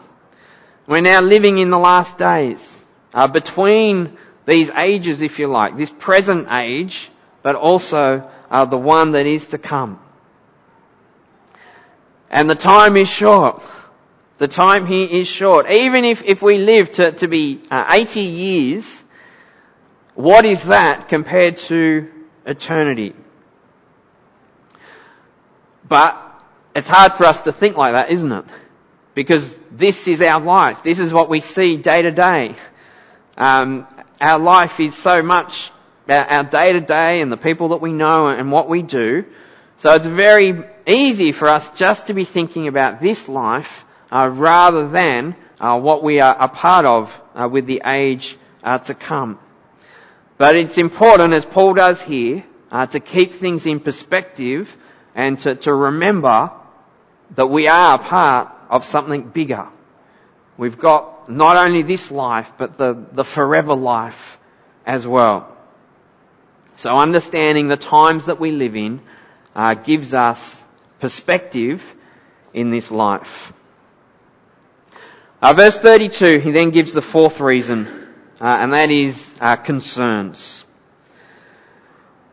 We're 0.87 1.03
now 1.03 1.21
living 1.21 1.59
in 1.59 1.71
the 1.71 1.79
last 1.79 2.19
days. 2.19 2.69
Uh, 3.13 3.29
between 3.29 4.17
these 4.47 4.71
ages, 4.71 5.23
if 5.23 5.39
you 5.39 5.47
like, 5.47 5.77
this 5.77 5.91
present 5.91 6.49
age, 6.51 7.11
but 7.43 7.55
also 7.55 8.29
uh, 8.51 8.65
the 8.65 8.77
one 8.77 9.13
that 9.13 9.27
is 9.27 9.49
to 9.49 9.59
come. 9.59 10.01
And 12.31 12.51
the 12.51 12.57
time 12.57 12.97
is 12.97 13.09
short. 13.09 13.63
The 14.45 14.49
time 14.49 14.85
here 14.85 15.09
is 15.11 15.27
short. 15.27 15.71
Even 15.71 16.05
if, 16.05 16.23
if 16.23 16.43
we 16.43 16.59
live 16.59 16.93
to, 16.93 17.13
to 17.13 17.29
be 17.29 17.63
uh, 17.71 17.87
80 17.91 18.21
years, 18.21 19.03
what 20.15 20.45
is 20.45 20.65
that 20.65 21.09
compared 21.09 21.57
to 21.73 22.11
eternity? 22.45 23.15
But 25.89 26.21
it's 26.77 26.91
hard 26.91 27.15
for 27.15 27.25
us 27.25 27.41
to 27.45 27.53
think 27.53 27.79
like 27.79 27.95
that, 27.95 28.11
isn't 28.11 28.33
it? 28.33 28.45
Because 29.15 29.59
this 29.73 30.09
is 30.09 30.21
our 30.21 30.43
life. 30.43 30.83
This 30.83 30.99
is 30.99 31.11
what 31.11 31.31
we 31.31 31.41
see 31.41 31.79
day 31.79 32.03
to 32.03 32.11
day. 32.11 32.55
Um, 33.39 33.87
our 34.21 34.39
life 34.39 34.79
is 34.79 34.95
so 34.95 35.23
much 35.23 35.73
our 36.07 36.45
day 36.45 36.75
to 36.75 36.83
day 36.83 37.23
and 37.23 37.33
the 37.33 37.39
people 37.39 37.69
that 37.69 37.81
we 37.81 37.93
know 37.93 38.29
and 38.29 38.53
what 38.53 38.69
we 38.69 38.83
do. 38.83 39.25
So 39.79 39.95
it's 39.95 40.05
very 40.05 40.65
easy 40.87 41.33
for 41.33 41.49
us 41.49 41.71
just 41.71 42.09
to 42.09 42.13
be 42.13 42.27
thinking 42.27 42.69
about 42.69 43.01
this 43.01 43.27
life 43.27 43.87
uh, 44.11 44.29
rather 44.31 44.89
than 44.89 45.37
uh, 45.61 45.79
what 45.79 46.03
we 46.03 46.21
are 46.21 46.37
a 46.39 46.49
part 46.49 46.85
of 46.85 47.21
uh, 47.35 47.49
with 47.51 47.67
the 47.67 47.83
age 47.85 48.37
uh, 48.63 48.79
to 48.79 48.95
come. 48.95 49.39
But 50.37 50.57
it's 50.57 50.79
important, 50.79 51.33
as 51.33 51.45
Paul 51.45 51.75
does 51.75 52.01
here, 52.01 52.45
uh, 52.71 52.87
to 52.87 53.01
keep 53.01 53.35
things 53.35 53.67
in 53.67 53.81
perspective 53.81 54.77
and 55.15 55.39
to, 55.41 55.55
to 55.55 55.73
remember 55.73 56.51
that 57.37 57.47
we 57.47 57.69
are 57.69 57.95
a 57.95 57.99
part 57.99 58.49
of 58.69 58.85
something 58.85 59.23
bigger. 59.29 59.69
We've 60.57 60.79
got 60.79 61.29
not 61.29 61.57
only 61.57 61.83
this 61.83 62.11
life, 62.11 62.53
but 62.59 62.79
the, 62.79 63.05
the 63.13 63.25
forever 63.25 63.75
life 63.75 64.39
as 64.87 65.07
well. 65.07 65.57
So 66.77 66.91
understanding 66.91 67.69
the 67.69 67.77
times 67.77 68.27
that 68.27 68.41
we 68.41 68.51
live 68.51 68.77
in 68.77 69.01
uh, 69.55 69.75
gives 69.75 70.15
us 70.15 70.63
perspective 71.01 71.83
in 72.53 72.71
this 72.71 72.91
life. 72.91 73.53
Uh, 75.45 75.53
verse 75.53 75.79
32, 75.79 76.39
he 76.39 76.53
then 76.53 76.71
gives 76.71 76.95
the 76.95 77.03
fourth 77.03 77.39
reason, 77.39 77.87
uh, 78.41 78.57
and 78.61 78.73
that 78.73 78.91
is 78.91 79.31
uh, 79.43 79.57
concerns. 79.57 80.65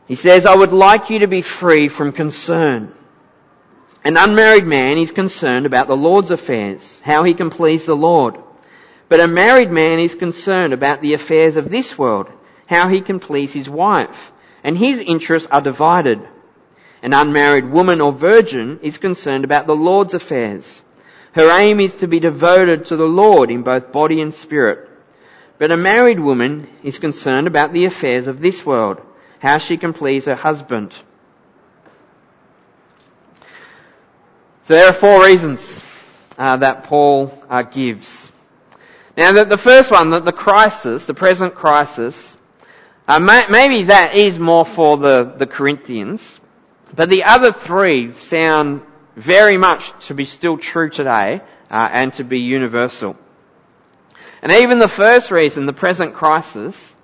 He 0.07 0.15
says, 0.15 0.45
I 0.45 0.55
would 0.55 0.71
like 0.71 1.09
you 1.09 1.19
to 1.19 1.27
be 1.27 1.41
free 1.41 1.89
from 1.89 2.13
concern. 2.13 2.95
An 4.05 4.15
unmarried 4.15 4.65
man 4.65 4.97
is 4.97 5.11
concerned 5.11 5.65
about 5.65 5.87
the 5.87 5.97
Lord's 5.97 6.31
affairs, 6.31 7.01
how 7.03 7.25
he 7.25 7.33
can 7.33 7.49
please 7.49 7.83
the 7.83 7.97
Lord. 7.97 8.37
But 9.09 9.19
a 9.19 9.27
married 9.27 9.71
man 9.71 9.99
is 9.99 10.15
concerned 10.15 10.71
about 10.71 11.01
the 11.01 11.13
affairs 11.13 11.57
of 11.57 11.69
this 11.69 11.97
world, 11.97 12.29
how 12.65 12.87
he 12.87 13.01
can 13.01 13.19
please 13.19 13.51
his 13.51 13.67
wife. 13.67 14.31
And 14.63 14.77
his 14.77 15.01
interests 15.01 15.49
are 15.51 15.59
divided. 15.59 16.25
An 17.03 17.11
unmarried 17.11 17.69
woman 17.69 17.99
or 17.99 18.13
virgin 18.13 18.79
is 18.81 18.99
concerned 18.99 19.43
about 19.43 19.67
the 19.67 19.75
Lord's 19.75 20.13
affairs 20.13 20.81
her 21.33 21.49
aim 21.59 21.79
is 21.79 21.95
to 21.95 22.07
be 22.07 22.19
devoted 22.19 22.85
to 22.85 22.97
the 22.97 23.05
Lord 23.05 23.51
in 23.51 23.63
both 23.63 23.91
body 23.91 24.21
and 24.21 24.33
spirit. 24.33 24.89
But 25.57 25.71
a 25.71 25.77
married 25.77 26.19
woman 26.19 26.67
is 26.83 26.99
concerned 26.99 27.47
about 27.47 27.71
the 27.71 27.85
affairs 27.85 28.27
of 28.27 28.41
this 28.41 28.65
world, 28.65 29.01
how 29.39 29.59
she 29.59 29.77
can 29.77 29.93
please 29.93 30.25
her 30.25 30.35
husband. 30.35 30.93
So 34.63 34.73
there 34.73 34.87
are 34.87 34.93
four 34.93 35.23
reasons 35.23 35.83
uh, 36.37 36.57
that 36.57 36.85
Paul 36.85 37.31
uh, 37.49 37.63
gives. 37.63 38.31
Now, 39.15 39.31
the, 39.31 39.45
the, 39.45 39.57
first 39.57 39.91
one, 39.91 40.09
the, 40.09 40.19
the, 40.19 40.31
crisis, 40.31 41.05
the 41.05 41.13
present 41.13 41.55
crisis, 41.55 42.37
uh, 43.07 43.19
may, 43.19 43.45
maybe 43.49 43.83
that 43.83 44.15
is 44.15 44.39
more 44.39 44.65
for 44.65 44.97
the, 44.97 45.33
the 45.37 45.45
Corinthians, 45.45 46.39
but 46.95 47.09
the 47.09 47.23
other 47.23 47.51
three 47.51 48.13
sound 48.13 48.81
very 49.15 49.57
much 49.57 50.07
to 50.07 50.13
be 50.13 50.25
still 50.25 50.57
true 50.57 50.89
today 50.89 51.41
uh, 51.69 51.89
and 51.91 52.13
to 52.13 52.23
be 52.23 52.39
universal. 52.39 53.15
And 54.41 54.51
even 54.51 54.79
the 54.79 54.87
first 54.87 55.31
reason, 55.31 55.65
the 55.65 55.73
present 55.73 56.15
crisis, 56.15 56.95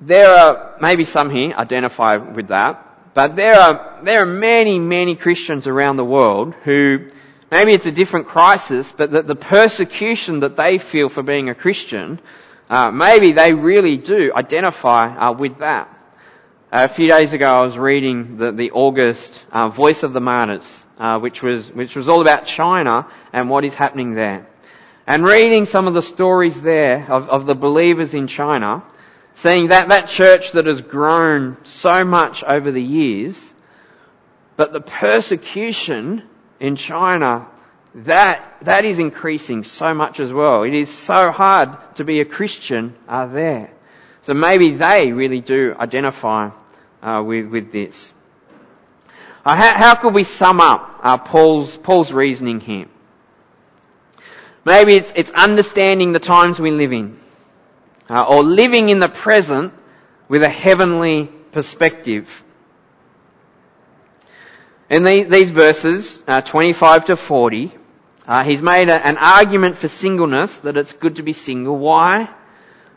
there 0.00 0.28
are, 0.28 0.76
maybe 0.80 1.04
some 1.04 1.30
here 1.30 1.54
identify 1.56 2.16
with 2.16 2.48
that, 2.48 2.82
but 3.14 3.36
there 3.36 3.54
are, 3.54 4.00
there 4.02 4.22
are 4.22 4.26
many, 4.26 4.78
many 4.78 5.16
Christians 5.16 5.66
around 5.66 5.96
the 5.96 6.04
world 6.04 6.54
who, 6.64 7.10
maybe 7.50 7.72
it's 7.72 7.86
a 7.86 7.92
different 7.92 8.26
crisis, 8.26 8.92
but 8.92 9.12
that 9.12 9.26
the 9.26 9.36
persecution 9.36 10.40
that 10.40 10.56
they 10.56 10.78
feel 10.78 11.08
for 11.08 11.22
being 11.22 11.48
a 11.48 11.54
Christian, 11.54 12.20
uh, 12.68 12.90
maybe 12.90 13.32
they 13.32 13.54
really 13.54 13.96
do 13.96 14.32
identify 14.34 15.06
uh, 15.06 15.32
with 15.32 15.58
that. 15.58 15.95
Uh, 16.76 16.84
a 16.84 16.88
few 16.88 17.08
days 17.08 17.32
ago, 17.32 17.48
I 17.48 17.62
was 17.62 17.78
reading 17.78 18.36
the, 18.36 18.52
the 18.52 18.70
August 18.72 19.42
uh, 19.50 19.70
Voice 19.70 20.02
of 20.02 20.12
the 20.12 20.20
Martyrs, 20.20 20.84
uh, 20.98 21.18
which 21.18 21.42
was 21.42 21.72
which 21.72 21.96
was 21.96 22.06
all 22.06 22.20
about 22.20 22.44
China 22.44 23.06
and 23.32 23.48
what 23.48 23.64
is 23.64 23.72
happening 23.72 24.12
there. 24.12 24.46
And 25.06 25.24
reading 25.24 25.64
some 25.64 25.86
of 25.86 25.94
the 25.94 26.02
stories 26.02 26.60
there 26.60 27.10
of, 27.10 27.30
of 27.30 27.46
the 27.46 27.54
believers 27.54 28.12
in 28.12 28.26
China, 28.26 28.82
seeing 29.36 29.68
that, 29.68 29.88
that 29.88 30.08
church 30.08 30.52
that 30.52 30.66
has 30.66 30.82
grown 30.82 31.56
so 31.64 32.04
much 32.04 32.44
over 32.44 32.70
the 32.70 32.82
years, 32.82 33.54
but 34.58 34.74
the 34.74 34.82
persecution 34.82 36.24
in 36.60 36.76
China, 36.76 37.46
that, 37.94 38.54
that 38.60 38.84
is 38.84 38.98
increasing 38.98 39.64
so 39.64 39.94
much 39.94 40.20
as 40.20 40.30
well. 40.30 40.64
It 40.64 40.74
is 40.74 40.90
so 40.90 41.30
hard 41.32 41.70
to 41.94 42.04
be 42.04 42.20
a 42.20 42.26
Christian 42.26 42.94
uh, 43.08 43.24
there. 43.28 43.70
So 44.24 44.34
maybe 44.34 44.72
they 44.74 45.12
really 45.12 45.40
do 45.40 45.74
identify 45.78 46.50
uh, 47.06 47.22
with, 47.22 47.46
with 47.46 47.70
this. 47.70 48.12
Uh, 49.44 49.54
how, 49.54 49.78
how, 49.78 49.94
could 49.94 50.12
we 50.12 50.24
sum 50.24 50.60
up 50.60 51.00
uh, 51.02 51.16
Paul's, 51.16 51.76
Paul's 51.76 52.12
reasoning 52.12 52.60
here? 52.60 52.86
Maybe 54.64 54.94
it's, 54.94 55.12
it's 55.14 55.30
understanding 55.30 56.10
the 56.10 56.18
times 56.18 56.58
we 56.58 56.72
live 56.72 56.92
in, 56.92 57.16
uh, 58.10 58.24
or 58.28 58.42
living 58.42 58.88
in 58.88 58.98
the 58.98 59.08
present 59.08 59.72
with 60.28 60.42
a 60.42 60.48
heavenly 60.48 61.26
perspective. 61.52 62.42
In 64.90 65.04
the, 65.04 65.22
these 65.22 65.52
verses, 65.52 66.22
uh, 66.26 66.40
25 66.40 67.06
to 67.06 67.16
40, 67.16 67.72
uh, 68.26 68.42
he's 68.42 68.60
made 68.60 68.88
a, 68.88 69.06
an 69.06 69.16
argument 69.18 69.76
for 69.76 69.86
singleness, 69.86 70.58
that 70.58 70.76
it's 70.76 70.92
good 70.92 71.16
to 71.16 71.22
be 71.22 71.32
single. 71.32 71.78
Why? 71.78 72.28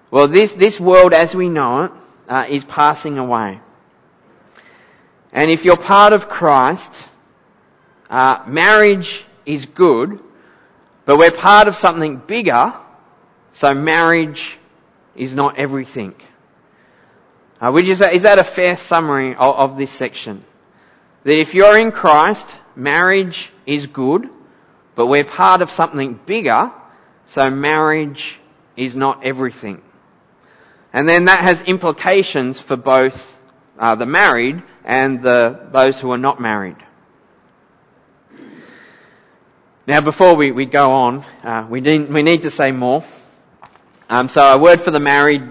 Well, 0.10 0.28
this, 0.28 0.54
this 0.54 0.80
world 0.80 1.14
as 1.14 1.36
we 1.36 1.50
know 1.50 1.84
it 1.84 1.92
uh, 2.28 2.46
is 2.50 2.64
passing 2.64 3.20
away. 3.20 3.62
And 5.32 5.52
if 5.52 5.66
you're 5.66 5.78
part 5.78 6.14
of 6.14 6.30
Christ, 6.30 7.08
uh, 8.10 8.44
marriage 8.48 9.24
is 9.46 9.66
good, 9.66 10.20
but 11.06 11.18
we're 11.18 11.32
part 11.32 11.68
of 11.68 11.76
something 11.76 12.18
bigger, 12.18 12.74
so 13.54 13.74
marriage 13.74 14.58
is 15.16 15.34
not 15.36 15.58
everything. 15.58 16.16
Uh, 17.62 17.72
which 17.72 17.88
is, 17.88 18.02
is 18.02 18.24
that 18.24 18.40
a 18.40 18.44
fair 18.44 18.78
summary 18.78 19.36
of, 19.36 19.56
of 19.56 19.78
this 19.78 19.92
section? 19.92 20.44
That 21.24 21.38
if 21.38 21.54
you're 21.54 21.78
in 21.78 21.92
Christ, 21.92 22.48
marriage 22.76 23.52
is 23.66 23.88
good, 23.88 24.30
but 24.96 25.08
we're 25.08 25.26
part 25.26 25.62
of 25.62 25.70
something 25.70 26.20
bigger, 26.26 26.72
so 27.26 27.50
marriage 27.50 28.40
is 28.76 28.96
not 28.96 29.26
everything. 29.26 29.82
And 30.94 31.08
then 31.08 31.26
that 31.26 31.42
has 31.42 31.62
implications 31.62 32.60
for 32.60 32.76
both 32.76 33.38
uh, 33.78 33.96
the 33.96 34.06
married 34.06 34.64
and 34.90 35.22
the, 35.22 35.68
those 35.72 36.00
who 36.00 36.12
are 36.12 36.18
not 36.18 36.42
married. 36.42 36.78
Now, 39.86 40.02
before 40.02 40.34
we, 40.36 40.52
we 40.52 40.66
go 40.66 40.92
on, 40.92 41.24
uh, 41.44 41.68
we, 41.70 41.80
need, 41.80 42.10
we 42.10 42.24
need 42.24 42.42
to 42.42 42.52
say 42.52 42.72
more. 42.72 43.04
Um, 44.10 44.30
so, 44.30 44.42
a 44.42 44.58
word 44.58 44.82
for 44.82 44.90
the 44.90 45.00
married 45.00 45.44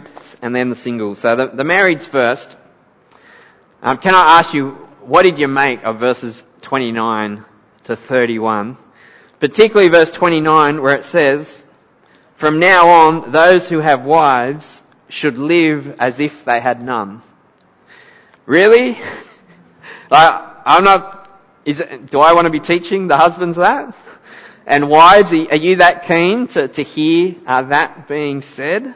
and 0.43 0.55
then 0.57 0.71
the 0.71 0.75
singles. 0.75 1.21
So, 1.21 1.37
the, 1.37 1.47
the 1.47 1.63
marrieds 1.63 2.05
first. 2.05 2.57
Um, 3.81 3.99
can 3.99 4.13
I 4.13 4.41
ask 4.41 4.55
you, 4.55 4.71
what 5.03 5.23
did 5.23 5.39
you 5.39 5.47
make 5.47 5.85
of 5.85 6.01
verses 6.01 6.43
29 6.63 7.45
to 7.85 7.95
31? 7.95 8.77
Particularly 9.39 9.89
verse 9.89 10.11
29 10.11 10.83
where 10.83 10.97
it 10.97 11.05
says, 11.05 11.65
From 12.35 12.59
now 12.59 12.89
on, 12.89 13.31
those 13.31 13.69
who 13.69 13.79
have 13.79 14.05
wives 14.05 14.83
should 15.09 15.39
live 15.39 15.95
as 16.01 16.19
if 16.19 16.45
they 16.45 16.59
had 16.59 16.83
none. 16.83 17.23
Really? 18.47 18.99
Like, 20.11 20.43
I'm 20.65 20.85
not, 20.85 21.29
is 21.65 21.81
it, 21.81 22.11
do 22.11 22.21
I 22.21 22.33
want 22.33 22.47
to 22.47 22.51
be 22.51 22.61
teaching 22.61 23.09
the 23.09 23.17
husbands 23.17 23.57
that? 23.57 23.95
And 24.67 24.89
wives, 24.89 25.33
are 25.33 25.57
you 25.57 25.77
that 25.77 26.05
keen 26.05 26.47
to, 26.49 26.69
to 26.69 26.83
hear 26.83 27.37
uh, 27.47 27.63
that 27.63 28.09
being 28.09 28.43
said? 28.43 28.95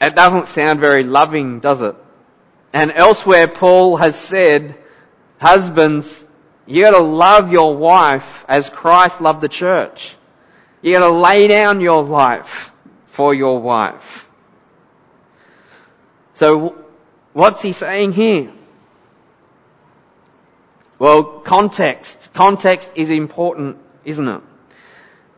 It 0.00 0.14
doesn't 0.14 0.48
sound 0.48 0.80
very 0.80 1.04
loving, 1.04 1.60
does 1.60 1.80
it? 1.80 1.96
And 2.72 2.90
elsewhere 2.92 3.46
Paul 3.46 3.96
has 3.96 4.18
said, 4.18 4.76
husbands, 5.40 6.24
you 6.66 6.82
gotta 6.82 6.98
love 6.98 7.52
your 7.52 7.76
wife 7.76 8.44
as 8.48 8.68
Christ 8.68 9.20
loved 9.20 9.40
the 9.40 9.48
church. 9.48 10.16
You 10.82 10.92
gotta 10.92 11.12
lay 11.12 11.46
down 11.46 11.80
your 11.80 12.02
life 12.02 12.72
for 13.06 13.32
your 13.32 13.60
wife. 13.60 14.28
So 16.34 16.84
What's 17.34 17.62
he 17.62 17.72
saying 17.72 18.12
here? 18.12 18.52
Well, 21.04 21.22
context. 21.22 22.30
Context 22.32 22.90
is 22.94 23.10
important, 23.10 23.76
isn't 24.06 24.26
it? 24.26 24.40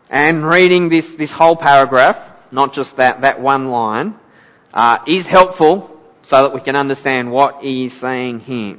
And 0.08 0.46
reading 0.46 0.90
this, 0.90 1.16
this 1.16 1.32
whole 1.32 1.56
paragraph, 1.56 2.18
not 2.52 2.72
just 2.72 2.98
that, 2.98 3.22
that 3.22 3.40
one 3.40 3.66
line, 3.66 4.14
uh, 4.72 4.98
is 5.08 5.26
helpful 5.26 5.90
so 6.22 6.42
that 6.44 6.54
we 6.54 6.60
can 6.60 6.76
understand 6.76 7.32
what 7.32 7.64
he 7.64 7.86
is 7.86 7.94
saying 7.94 8.38
here. 8.38 8.76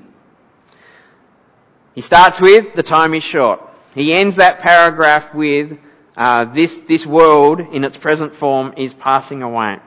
He 1.93 1.99
starts 1.99 2.39
with, 2.39 2.73
the 2.73 2.83
time 2.83 3.13
is 3.13 3.23
short. 3.25 3.59
He 3.93 4.13
ends 4.13 4.37
that 4.37 4.59
paragraph 4.59 5.33
with, 5.33 5.77
uh, 6.15 6.45
this, 6.45 6.77
this 6.87 7.05
world 7.05 7.59
in 7.59 7.83
its 7.83 7.97
present 7.97 8.33
form 8.33 8.75
is 8.77 8.93
passing 8.93 9.43
away. 9.43 9.79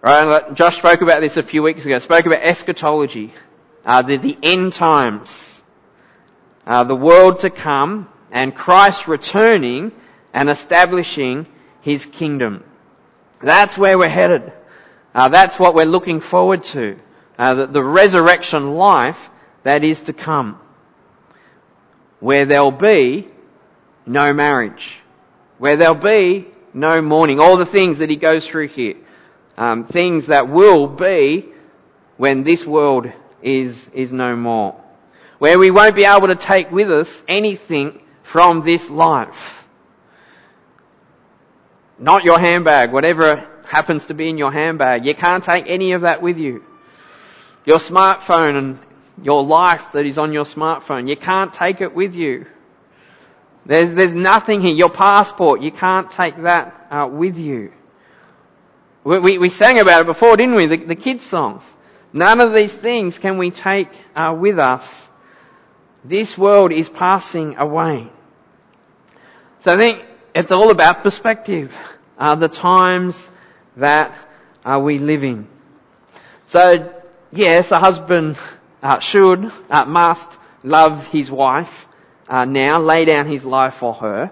Right, 0.00 0.54
Josh 0.54 0.78
spoke 0.78 1.02
about 1.02 1.20
this 1.20 1.36
a 1.36 1.42
few 1.42 1.62
weeks 1.62 1.84
ago. 1.84 1.98
Spoke 1.98 2.24
about 2.24 2.40
eschatology, 2.40 3.34
uh, 3.84 4.02
the, 4.02 4.16
the 4.16 4.36
end 4.42 4.72
times, 4.72 5.62
uh, 6.66 6.84
the 6.84 6.96
world 6.96 7.40
to 7.40 7.50
come, 7.50 8.08
and 8.30 8.54
Christ 8.54 9.08
returning 9.08 9.92
and 10.32 10.48
establishing 10.48 11.46
His 11.80 12.06
kingdom. 12.06 12.64
That's 13.40 13.76
where 13.76 13.98
we're 13.98 14.08
headed. 14.08 14.52
Uh, 15.14 15.28
that's 15.28 15.58
what 15.58 15.74
we're 15.74 15.84
looking 15.84 16.20
forward 16.20 16.62
to. 16.64 16.98
Uh, 17.38 17.54
the, 17.54 17.66
the 17.66 17.82
resurrection 17.82 18.74
life 18.74 19.30
that 19.62 19.84
is 19.84 20.02
to 20.02 20.12
come, 20.12 20.60
where 22.20 22.44
there'll 22.44 22.70
be 22.70 23.28
no 24.06 24.32
marriage, 24.32 24.96
where 25.58 25.76
there'll 25.76 25.94
be 25.94 26.46
no 26.72 27.02
mourning. 27.02 27.40
All 27.40 27.56
the 27.56 27.66
things 27.66 27.98
that 27.98 28.10
He 28.10 28.16
goes 28.16 28.46
through 28.46 28.68
here 28.68 28.96
um, 29.56 29.84
things 29.84 30.26
that 30.26 30.48
will 30.48 30.86
be 30.86 31.46
when 32.16 32.44
this 32.44 32.64
world 32.64 33.10
is, 33.42 33.88
is 33.92 34.12
no 34.12 34.36
more. 34.36 34.80
Where 35.38 35.58
we 35.58 35.70
won't 35.70 35.96
be 35.96 36.04
able 36.04 36.28
to 36.28 36.36
take 36.36 36.70
with 36.70 36.90
us 36.90 37.22
anything 37.26 38.00
from 38.22 38.62
this 38.62 38.88
life. 38.88 39.66
Not 41.98 42.24
your 42.24 42.38
handbag, 42.38 42.92
whatever 42.92 43.46
happens 43.64 44.06
to 44.06 44.14
be 44.14 44.28
in 44.28 44.38
your 44.38 44.52
handbag. 44.52 45.06
You 45.06 45.14
can't 45.14 45.44
take 45.44 45.68
any 45.68 45.92
of 45.92 46.02
that 46.02 46.22
with 46.22 46.38
you. 46.38 46.64
Your 47.64 47.78
smartphone 47.78 48.56
and 48.56 48.78
your 49.22 49.44
life 49.44 49.92
that 49.92 50.06
is 50.06 50.18
on 50.18 50.32
your 50.32 50.44
smartphone, 50.44 51.08
you 51.08 51.16
can't 51.16 51.52
take 51.52 51.80
it 51.80 51.94
with 51.94 52.14
you. 52.14 52.46
There's, 53.64 53.94
there's 53.94 54.12
nothing 54.12 54.60
here. 54.60 54.74
Your 54.74 54.90
passport, 54.90 55.60
you 55.60 55.70
can't 55.70 56.10
take 56.10 56.42
that 56.42 56.88
uh, 56.90 57.08
with 57.10 57.38
you. 57.38 57.72
We, 59.04 59.18
we, 59.18 59.38
we, 59.38 59.48
sang 59.48 59.78
about 59.78 60.02
it 60.02 60.06
before, 60.06 60.36
didn't 60.36 60.54
we? 60.54 60.66
The, 60.66 60.76
the 60.76 60.96
kids' 60.96 61.24
song. 61.24 61.62
None 62.12 62.40
of 62.40 62.52
these 62.52 62.74
things 62.74 63.18
can 63.18 63.38
we 63.38 63.50
take 63.50 63.88
uh, 64.14 64.36
with 64.38 64.58
us. 64.58 65.08
This 66.04 66.36
world 66.36 66.72
is 66.72 66.88
passing 66.88 67.56
away. 67.56 68.08
So 69.60 69.74
I 69.74 69.76
think 69.76 70.02
it's 70.34 70.50
all 70.50 70.70
about 70.70 71.02
perspective. 71.02 71.74
Uh, 72.18 72.34
the 72.34 72.48
times 72.48 73.28
that 73.76 74.12
uh, 74.64 74.80
we 74.82 74.98
live 74.98 75.24
in. 75.24 75.46
So 76.46 76.92
yes, 77.32 77.70
a 77.70 77.78
husband 77.78 78.36
uh, 78.82 78.98
should, 78.98 79.50
uh, 79.70 79.84
must 79.86 80.28
love 80.62 81.06
his 81.06 81.30
wife 81.30 81.86
uh, 82.28 82.44
now, 82.44 82.80
lay 82.80 83.04
down 83.04 83.26
his 83.26 83.44
life 83.44 83.74
for 83.74 83.94
her, 83.94 84.30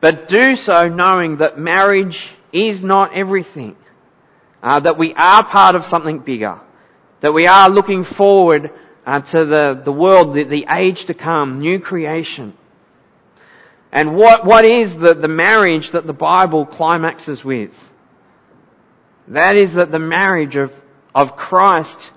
but 0.00 0.28
do 0.28 0.56
so 0.56 0.88
knowing 0.88 1.38
that 1.38 1.58
marriage 1.58 2.30
is 2.52 2.82
not 2.82 3.14
everything 3.14 3.76
uh, 4.62 4.80
that 4.80 4.96
we 4.96 5.12
are 5.14 5.44
part 5.44 5.76
of 5.76 5.84
something 5.84 6.18
bigger, 6.18 6.58
that 7.20 7.32
we 7.32 7.46
are 7.46 7.68
looking 7.68 8.04
forward 8.04 8.70
uh, 9.04 9.20
to 9.20 9.44
the, 9.44 9.80
the 9.82 9.92
world, 9.92 10.34
the, 10.34 10.44
the 10.44 10.66
age 10.70 11.06
to 11.06 11.14
come, 11.14 11.58
new 11.58 11.78
creation. 11.78 12.52
And 13.92 14.16
what, 14.16 14.44
what 14.44 14.64
is 14.64 14.94
the, 14.94 15.14
the 15.14 15.28
marriage 15.28 15.92
that 15.92 16.06
the 16.06 16.12
Bible 16.12 16.66
climaxes 16.66 17.44
with? 17.44 17.72
That 19.28 19.56
is 19.56 19.74
that 19.74 19.90
the 19.90 19.98
marriage 19.98 20.56
of, 20.56 20.72
of 21.14 21.36
Christ 21.36 22.12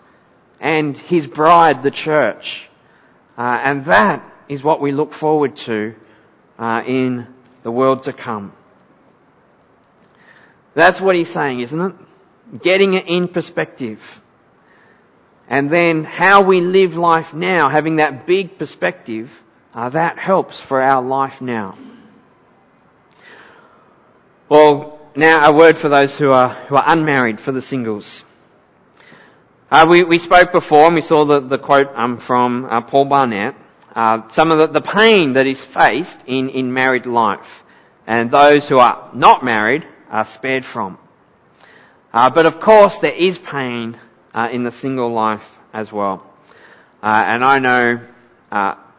and 0.60 0.98
His 0.98 1.26
bride, 1.26 1.84
the 1.84 1.92
church. 1.92 2.68
Uh, 3.38 3.60
and 3.64 3.86
that 3.86 4.24
is 4.48 4.64
what 4.64 4.82
we 4.82 4.92
look 4.92 5.14
forward 5.14 5.56
to 5.56 5.96
uh, 6.58 6.84
in 6.86 7.28
the 7.64 7.72
world 7.72 8.04
to 8.04 8.14
come. 8.14 8.52
That's 10.74 11.00
what 11.00 11.16
he's 11.16 11.30
saying, 11.30 11.62
isn't 11.62 11.82
it? 11.82 11.94
getting 12.62 12.94
it 12.94 13.08
in 13.08 13.28
perspective. 13.28 14.22
And 15.50 15.70
then 15.72 16.04
how 16.04 16.44
we 16.44 16.62
live 16.62 16.96
life 16.96 17.34
now, 17.34 17.70
having 17.70 17.98
that 17.98 18.28
big 18.28 18.58
perspective, 18.58 19.30
uh, 19.74 19.90
that 19.90 20.20
helps 20.20 20.60
for 20.60 20.82
our 20.82 21.02
life 21.02 21.42
now. 21.42 21.76
Well, 24.48 25.00
now 25.16 25.50
a 25.50 25.52
word 25.52 25.78
for 25.78 25.90
those 25.90 26.16
who 26.16 26.32
are, 26.32 26.50
who 26.50 26.76
are 26.76 26.84
unmarried, 26.86 27.40
for 27.40 27.52
the 27.52 27.62
singles. 27.62 28.24
Uh, 29.72 29.88
we, 29.90 30.04
we 30.04 30.20
spoke 30.20 30.52
before 30.52 30.86
and 30.86 30.96
we 30.96 31.02
saw 31.02 31.26
the, 31.26 31.40
the 31.40 31.58
quote 31.58 31.90
um, 31.96 32.18
from 32.18 32.66
uh, 32.66 32.82
Paul 32.82 33.06
Barnett, 33.06 33.56
uh, 33.96 34.30
some 34.30 34.52
of 34.52 34.60
the, 34.60 34.68
the 34.68 34.82
pain 34.82 35.34
that 35.34 35.48
is 35.48 35.62
faced 35.62 36.20
in, 36.26 36.50
in 36.50 36.74
married 36.74 37.06
life 37.06 37.64
and 38.10 38.32
those 38.32 38.68
who 38.68 38.80
are 38.80 39.12
not 39.14 39.44
married 39.44 39.86
are 40.10 40.26
spared 40.26 40.66
from. 40.66 40.98
Uh, 42.12 42.32
but 42.32 42.48
of 42.48 42.60
course 42.60 42.98
there 42.98 43.14
is 43.14 43.38
pain 43.38 43.96
uh, 44.34 44.50
in 44.52 44.64
the 44.64 44.72
single 44.72 45.12
life 45.12 45.58
as 45.74 45.92
well. 45.92 46.26
Uh, 47.02 47.24
and 47.28 47.44
I 47.44 47.60
know 47.60 48.02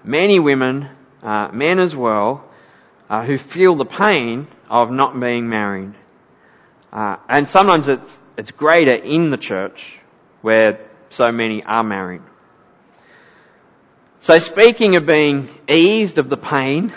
many 0.04 0.38
women, 0.38 0.88
men 1.22 1.78
as 1.78 1.94
well, 1.94 2.44
who 3.08 3.36
feel 3.38 3.74
the 3.74 3.84
pain 3.84 4.46
of 4.68 4.90
not 4.90 5.18
being 5.18 5.48
married. 5.48 5.92
and 6.92 7.48
sometimes 7.48 7.88
it's, 7.88 8.18
it's 8.36 8.50
greater 8.50 8.94
in 8.94 9.30
the 9.30 9.36
church 9.36 9.98
where 10.40 10.80
so 11.10 11.30
many 11.32 11.62
are 11.64 11.84
married. 11.84 12.22
So 14.22 14.38
speaking 14.38 14.96
of 14.96 15.06
being 15.06 15.48
eased 15.66 16.18
of 16.18 16.28
the 16.28 16.36
pain 16.36 16.92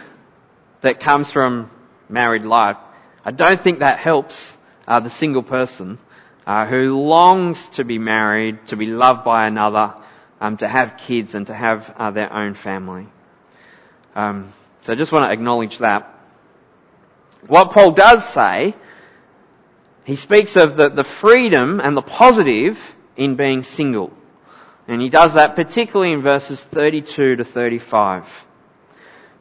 that 0.81 0.99
comes 0.99 1.31
from 1.31 1.69
married 2.09 2.43
life, 2.43 2.77
I 3.23 3.31
don't 3.31 3.61
think 3.61 3.79
that 3.79 3.99
helps 3.99 4.57
uh, 4.87 4.99
the 4.99 5.09
single 5.09 5.43
person 5.43 5.99
uh, 6.45 6.65
who 6.65 6.99
longs 6.99 7.69
to 7.69 7.83
be 7.83 7.99
married, 7.99 8.67
to 8.67 8.75
be 8.75 8.87
loved 8.87 9.23
by 9.23 9.47
another, 9.47 9.93
um, 10.41 10.57
to 10.57 10.67
have 10.67 10.97
kids 10.97 11.35
and 11.35 11.47
to 11.47 11.53
have 11.53 11.93
uh, 11.97 12.11
their 12.11 12.31
own 12.31 12.53
family. 12.53 13.07
Um, 14.15 14.51
so 14.81 14.93
I 14.93 14.95
just 14.95 15.11
want 15.11 15.29
to 15.29 15.33
acknowledge 15.33 15.77
that. 15.79 16.09
What 17.47 17.71
Paul 17.71 17.91
does 17.91 18.27
say, 18.27 18.75
he 20.03 20.15
speaks 20.15 20.55
of 20.55 20.75
the, 20.75 20.89
the 20.89 21.03
freedom 21.03 21.79
and 21.79 21.95
the 21.95 22.01
positive 22.01 22.93
in 23.15 23.35
being 23.35 23.63
single. 23.63 24.11
And 24.87 25.01
he 25.01 25.09
does 25.09 25.35
that 25.35 25.55
particularly 25.55 26.11
in 26.11 26.21
verses 26.21 26.61
32 26.63 27.37
to 27.37 27.45
35. 27.45 28.47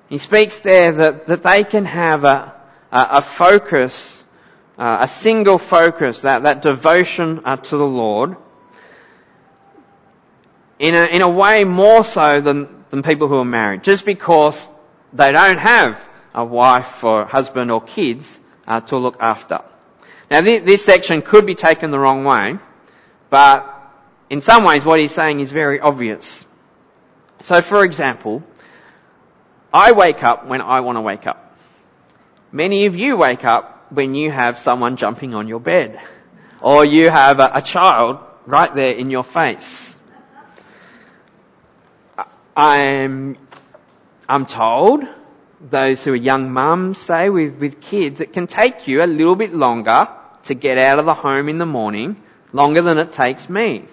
He 0.09 0.19
speaks 0.19 0.59
there 0.59 0.93
that, 0.93 1.27
that 1.27 1.43
they 1.43 1.65
can 1.65 1.85
have 1.85 2.25
a, 2.25 2.55
a, 2.93 3.09
a 3.11 3.23
focus, 3.23 4.22
uh, 4.79 4.99
a 5.01 5.09
single 5.09 5.59
focus, 5.59 6.23
that, 6.23 6.45
that 6.45 6.63
devotion 6.63 7.43
uh, 7.45 7.57
to 7.57 7.77
the 7.77 7.87
Lord, 7.87 8.37
in 10.79 10.95
a, 10.95 11.05
in 11.07 11.23
a 11.23 11.29
way 11.29 11.65
more 11.65 12.03
so 12.03 12.41
than, 12.41 12.85
than 12.91 13.03
people 13.03 13.29
who 13.29 13.37
are 13.37 13.45
married. 13.45 13.85
Just 13.85 14.05
because 14.05 14.67
they 15.13 15.31
don't 15.33 15.59
have 15.59 16.01
a 16.35 16.45
wife 16.45 17.05
or 17.05 17.25
husband 17.25 17.71
or 17.71 17.81
kids 17.81 18.39
uh, 18.67 18.81
to 18.81 18.97
look 18.97 19.17
after. 19.21 19.61
Now 20.31 20.41
this, 20.41 20.63
this 20.63 20.85
section 20.85 21.23
could 21.23 21.45
be 21.45 21.55
taken 21.55 21.91
the 21.91 21.99
wrong 21.99 22.25
way, 22.25 22.59
but 23.29 23.69
in 24.31 24.41
some 24.41 24.65
ways 24.65 24.85
what 24.85 24.99
he's 24.99 25.13
saying 25.13 25.41
is 25.41 25.51
very 25.51 25.79
obvious. 25.79 26.47
So 27.43 27.61
for 27.61 27.85
example, 27.85 28.43
I 29.73 29.93
wake 29.93 30.23
up 30.23 30.47
when 30.47 30.61
I 30.63 30.81
want 30.81 30.97
to 30.97 31.01
wake 31.03 31.27
up. 31.27 31.57
Many 32.51 32.87
of 32.87 32.97
you 32.97 33.17
wake 33.17 33.45
up 33.45 33.82
when 33.93 34.15
you 34.15 34.31
have 34.31 34.59
someone 34.59 34.97
jumping 34.97 35.35
on 35.35 35.49
your 35.49 35.61
bed. 35.61 36.01
Or 36.61 36.85
you 36.85 37.11
have 37.11 37.41
a, 37.41 37.51
a 37.55 37.63
child 37.63 38.19
right 38.47 38.75
there 38.75 38.93
in 38.95 39.11
your 39.11 39.25
face. 39.25 39.97
I'm, 42.57 43.37
I'm 44.29 44.47
told, 44.47 45.05
those 45.61 46.03
who 46.03 46.13
are 46.13 46.17
young 46.17 46.53
mums 46.53 46.99
say 46.99 47.31
with, 47.31 47.59
with 47.59 47.81
kids, 47.81 48.21
it 48.21 48.33
can 48.33 48.47
take 48.47 48.89
you 48.89 49.03
a 49.03 49.07
little 49.07 49.37
bit 49.37 49.55
longer 49.55 50.09
to 50.45 50.55
get 50.55 50.79
out 50.79 50.99
of 50.99 51.07
the 51.07 51.15
home 51.15 51.49
in 51.49 51.59
the 51.59 51.67
morning, 51.67 52.23
longer 52.53 52.83
than 52.83 52.99
it 52.99 53.13
takes 53.13 53.49
me 53.49 53.87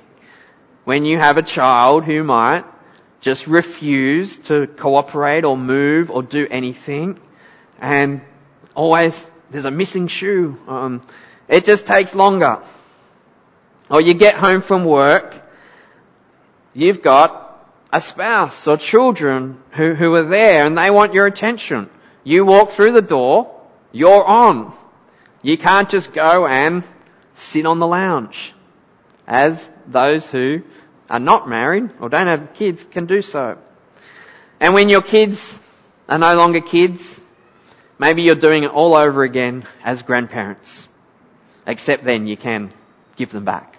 when 0.89 1.05
you 1.05 1.19
have 1.19 1.37
a 1.37 1.43
child 1.43 2.03
who 2.03 2.23
might 2.23 2.65
just 3.21 3.45
refuse 3.45 4.39
to 4.39 4.65
cooperate 4.65 5.45
or 5.45 5.55
move 5.55 6.09
or 6.09 6.23
do 6.23 6.47
anything 6.49 7.19
and 7.79 8.21
always 8.73 9.13
there's 9.51 9.65
a 9.65 9.71
missing 9.71 10.07
shoe. 10.07 10.57
Um, 10.67 11.01
it 11.47 11.65
just 11.65 11.85
takes 11.85 12.13
longer. 12.13 12.61
Or 13.89 14.01
you 14.01 14.13
get 14.13 14.35
home 14.35 14.61
from 14.61 14.85
work, 14.85 15.35
you've 16.73 17.01
got 17.01 17.49
a 17.91 17.99
spouse 17.99 18.67
or 18.67 18.77
children 18.77 19.61
who, 19.71 19.95
who 19.95 20.13
are 20.15 20.23
there 20.23 20.65
and 20.65 20.77
they 20.77 20.91
want 20.91 21.13
your 21.13 21.25
attention. 21.25 21.89
You 22.23 22.45
walk 22.45 22.71
through 22.71 22.91
the 22.91 23.01
door, 23.01 23.59
you're 23.91 24.23
on. 24.23 24.73
You 25.41 25.57
can't 25.57 25.89
just 25.89 26.13
go 26.13 26.45
and 26.45 26.83
sit 27.33 27.65
on 27.65 27.79
the 27.79 27.87
lounge 27.87 28.53
as 29.27 29.69
those 29.87 30.27
who 30.27 30.61
are 31.09 31.19
not 31.19 31.49
married 31.49 31.89
or 31.99 32.09
don't 32.09 32.27
have 32.27 32.53
kids 32.53 32.83
can 32.83 33.07
do 33.07 33.21
so. 33.21 33.57
And 34.59 34.73
when 34.73 34.89
your 34.89 35.01
kids 35.01 35.57
are 36.07 36.19
no 36.19 36.35
longer 36.35 36.61
kids, 36.61 37.19
maybe 37.99 38.23
you're 38.23 38.35
doing 38.35 38.63
it 38.63 38.71
all 38.71 38.95
over 38.95 39.23
again 39.23 39.65
as 39.83 40.01
grandparents. 40.01 40.87
Except 41.67 42.03
then 42.03 42.25
you 42.25 42.37
can 42.37 42.73
give 43.15 43.31
them 43.31 43.45
back. 43.45 43.77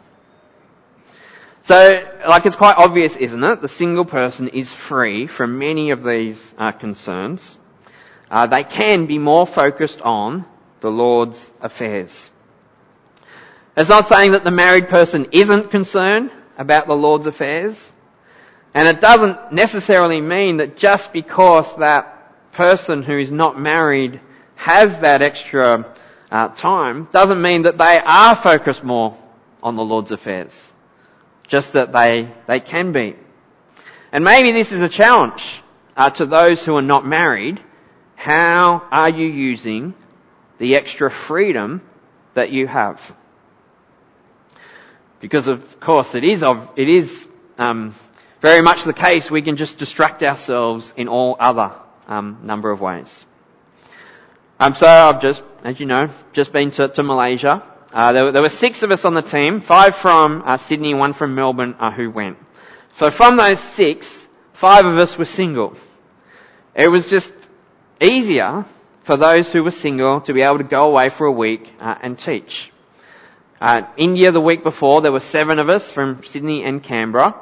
So, 1.63 2.05
like 2.29 2.47
it's 2.47 2.57
quite 2.57 2.77
obvious, 2.77 3.17
isn't 3.17 3.43
it? 3.43 3.61
The 3.61 3.69
single 3.69 4.05
person 4.05 4.49
is 4.49 4.73
free 4.73 5.27
from 5.27 5.59
many 5.59 5.91
of 5.91 6.05
these 6.05 6.55
uh, 6.57 6.73
concerns. 6.73 7.59
Uh, 8.31 8.47
they 8.47 8.65
can 8.65 9.07
be 9.07 9.19
more 9.19 9.47
focused 9.47 10.01
on 10.01 10.45
the 10.81 10.91
Lord's 10.91 11.51
affairs. 11.61 12.31
It's 13.77 13.91
not 13.91 14.07
saying 14.07 14.33
that 14.33 14.45
the 14.45 14.51
married 14.51 14.89
person 14.89 15.29
isn't 15.33 15.71
concerned 15.71 16.31
about 16.59 16.87
the 16.87 16.95
Lord's 16.95 17.27
affairs. 17.27 17.91
And 18.75 18.87
it 18.87 19.01
doesn't 19.01 19.53
necessarily 19.53 20.21
mean 20.21 20.59
that 20.59 20.77
just 20.77 21.13
because 21.13 21.75
that 21.77 22.20
person 22.61 23.03
who 23.03 23.17
is 23.17 23.33
not 23.33 23.59
married 23.59 24.21
has 24.55 24.99
that 24.99 25.23
extra 25.23 25.91
uh, 26.31 26.49
time, 26.49 27.09
doesn't 27.11 27.41
mean 27.41 27.63
that 27.63 27.79
they 27.79 27.99
are 28.05 28.37
focused 28.37 28.85
more 28.85 29.17
on 29.63 29.77
the 29.77 29.83
Lord's 29.83 30.11
affairs. 30.11 30.71
Just 31.49 31.73
that 31.73 31.91
they, 31.91 32.29
they 32.47 32.61
can 32.61 32.93
be. 32.93 33.17
And 34.13 34.25
maybe 34.25 34.53
this 34.53 34.73
is 34.73 34.83
a 34.83 34.91
challenge 34.91 35.63
uh, 35.97 36.11
to 36.11 36.27
those 36.27 36.63
who 36.63 36.77
are 36.77 36.83
not 36.83 37.07
married. 37.07 37.63
How 38.15 38.87
are 38.93 39.09
you 39.09 39.27
using 39.27 39.95
the 40.59 40.77
extra 40.77 41.11
freedom 41.11 41.81
that 42.35 42.51
you 42.51 42.67
have? 42.67 43.17
Because 45.19 45.47
of 45.47 45.81
course 45.81 46.15
it 46.15 46.25
is, 46.25 46.43
of, 46.43 46.69
it 46.77 46.91
is 46.91 47.27
um, 47.57 47.95
very 48.43 48.61
much 48.61 48.85
the 48.85 48.93
case 48.93 49.31
we 49.31 49.41
can 49.41 49.57
just 49.57 49.79
distract 49.79 50.23
ourselves 50.23 50.93
in 50.99 51.09
all 51.09 51.39
other 51.41 51.73
um, 52.11 52.41
number 52.43 52.71
of 52.71 52.81
ways. 52.81 53.25
Um, 54.59 54.75
so 54.75 54.87
I've 54.87 55.23
just, 55.23 55.43
as 55.65 55.81
you 55.81 55.87
know, 55.87 56.11
just 56.35 56.53
been 56.53 56.71
to, 56.73 56.89
to 56.89 57.03
Malaysia. 57.03 57.63
Uh, 57.93 58.13
there, 58.13 58.25
were, 58.27 58.33
there, 58.33 58.43
were 58.43 58.51
six 58.51 58.83
of 58.83 58.91
us 58.91 59.05
on 59.05 59.15
the 59.15 59.23
team, 59.23 59.61
five 59.61 59.97
from 59.97 60.43
uh, 60.45 60.59
Sydney, 60.59 60.93
one 60.95 61.15
from 61.15 61.35
Melbourne, 61.35 61.75
uh, 61.79 61.91
who 61.91 62.11
went. 62.11 62.37
So 62.97 63.11
from 63.11 63.37
those 63.37 63.59
six, 63.59 64.27
five 64.53 64.85
of 64.85 64.99
us 64.99 65.17
were 65.17 65.25
single. 65.25 65.77
It 66.75 66.89
was 66.89 67.09
just 67.09 67.33
easier 68.01 68.67
for 69.01 69.17
those 69.17 69.51
who 69.51 69.63
were 69.65 69.71
single 69.71 70.21
to 70.23 70.35
be 70.35 70.43
able 70.43 70.59
to 70.59 70.65
go 70.65 70.83
away 70.83 71.09
for 71.09 71.27
a 71.27 71.33
week 71.33 71.69
uh, 71.81 71.95
and 72.03 72.19
teach. 72.19 72.71
Uh, 73.61 73.83
India 73.97 74.31
the 74.31 74.41
week 74.41 74.63
before, 74.63 75.01
there 75.01 75.13
were 75.13 75.21
seven 75.21 75.59
of 75.59 75.69
us 75.69 75.91
from 75.91 76.23
Sydney 76.23 76.65
and 76.65 76.83
Canberra. 76.83 77.35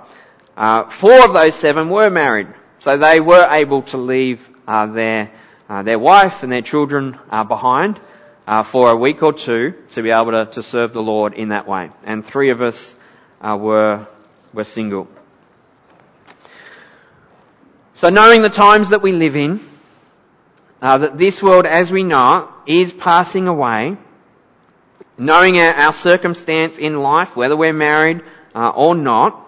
Uh, 0.57 0.85
four 0.89 1.25
of 1.25 1.33
those 1.33 1.55
seven 1.55 1.91
were 1.91 2.11
married, 2.11 2.49
so 2.81 2.97
they 2.97 3.21
were 3.21 3.49
able 3.51 3.83
to 3.83 3.97
leave 3.97 4.49
uh, 4.67 4.87
their 4.87 5.31
uh, 5.69 5.83
their 5.83 5.99
wife 5.99 6.43
and 6.43 6.51
their 6.51 6.63
children 6.63 7.19
uh, 7.31 7.45
behind 7.45 8.01
uh, 8.47 8.63
for 8.63 8.91
a 8.91 8.97
week 8.97 9.23
or 9.23 9.33
two 9.33 9.75
to 9.91 10.03
be 10.03 10.11
able 10.11 10.33
to, 10.33 10.47
to 10.47 10.63
serve 10.63 10.93
the 10.93 11.03
Lord 11.03 11.35
in 11.35 11.49
that 11.51 11.69
way. 11.69 11.91
And 12.05 12.25
three 12.25 12.51
of 12.51 12.63
us 12.63 12.95
were 13.43 14.07
were 14.53 14.65
single. 14.65 15.09
So 17.95 18.11
knowing 18.11 18.43
the 18.43 18.49
times 18.49 18.91
that 18.91 19.03
we 19.03 19.13
live 19.13 19.37
in, 19.37 19.61
that 20.81 21.19
this 21.19 21.43
world 21.43 21.67
as 21.67 21.91
we 21.91 22.05
know 22.05 22.49
it 22.67 22.75
is 22.75 22.93
passing 22.93 23.49
away, 23.49 23.97
knowing 25.19 25.59
our, 25.59 25.75
our 25.75 25.93
circumstance 25.93 26.79
in 26.79 27.03
life, 27.03 27.35
whether 27.35 27.57
we're 27.57 27.73
married 27.73 28.23
uh, 28.55 28.69
or 28.69 28.95
not, 28.95 29.45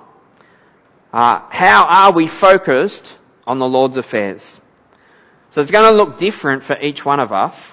uh, 1.13 1.41
how 1.51 1.87
are 1.87 2.13
we 2.13 2.27
focused 2.27 3.17
on 3.51 3.59
the 3.59 3.67
Lord's 3.67 3.97
affairs? 3.97 4.61
So 5.51 5.61
it's 5.61 5.73
going 5.73 5.91
to 5.91 5.97
look 5.97 6.19
different 6.19 6.63
for 6.63 6.79
each 6.81 7.05
one 7.05 7.19
of 7.19 7.33
us, 7.33 7.73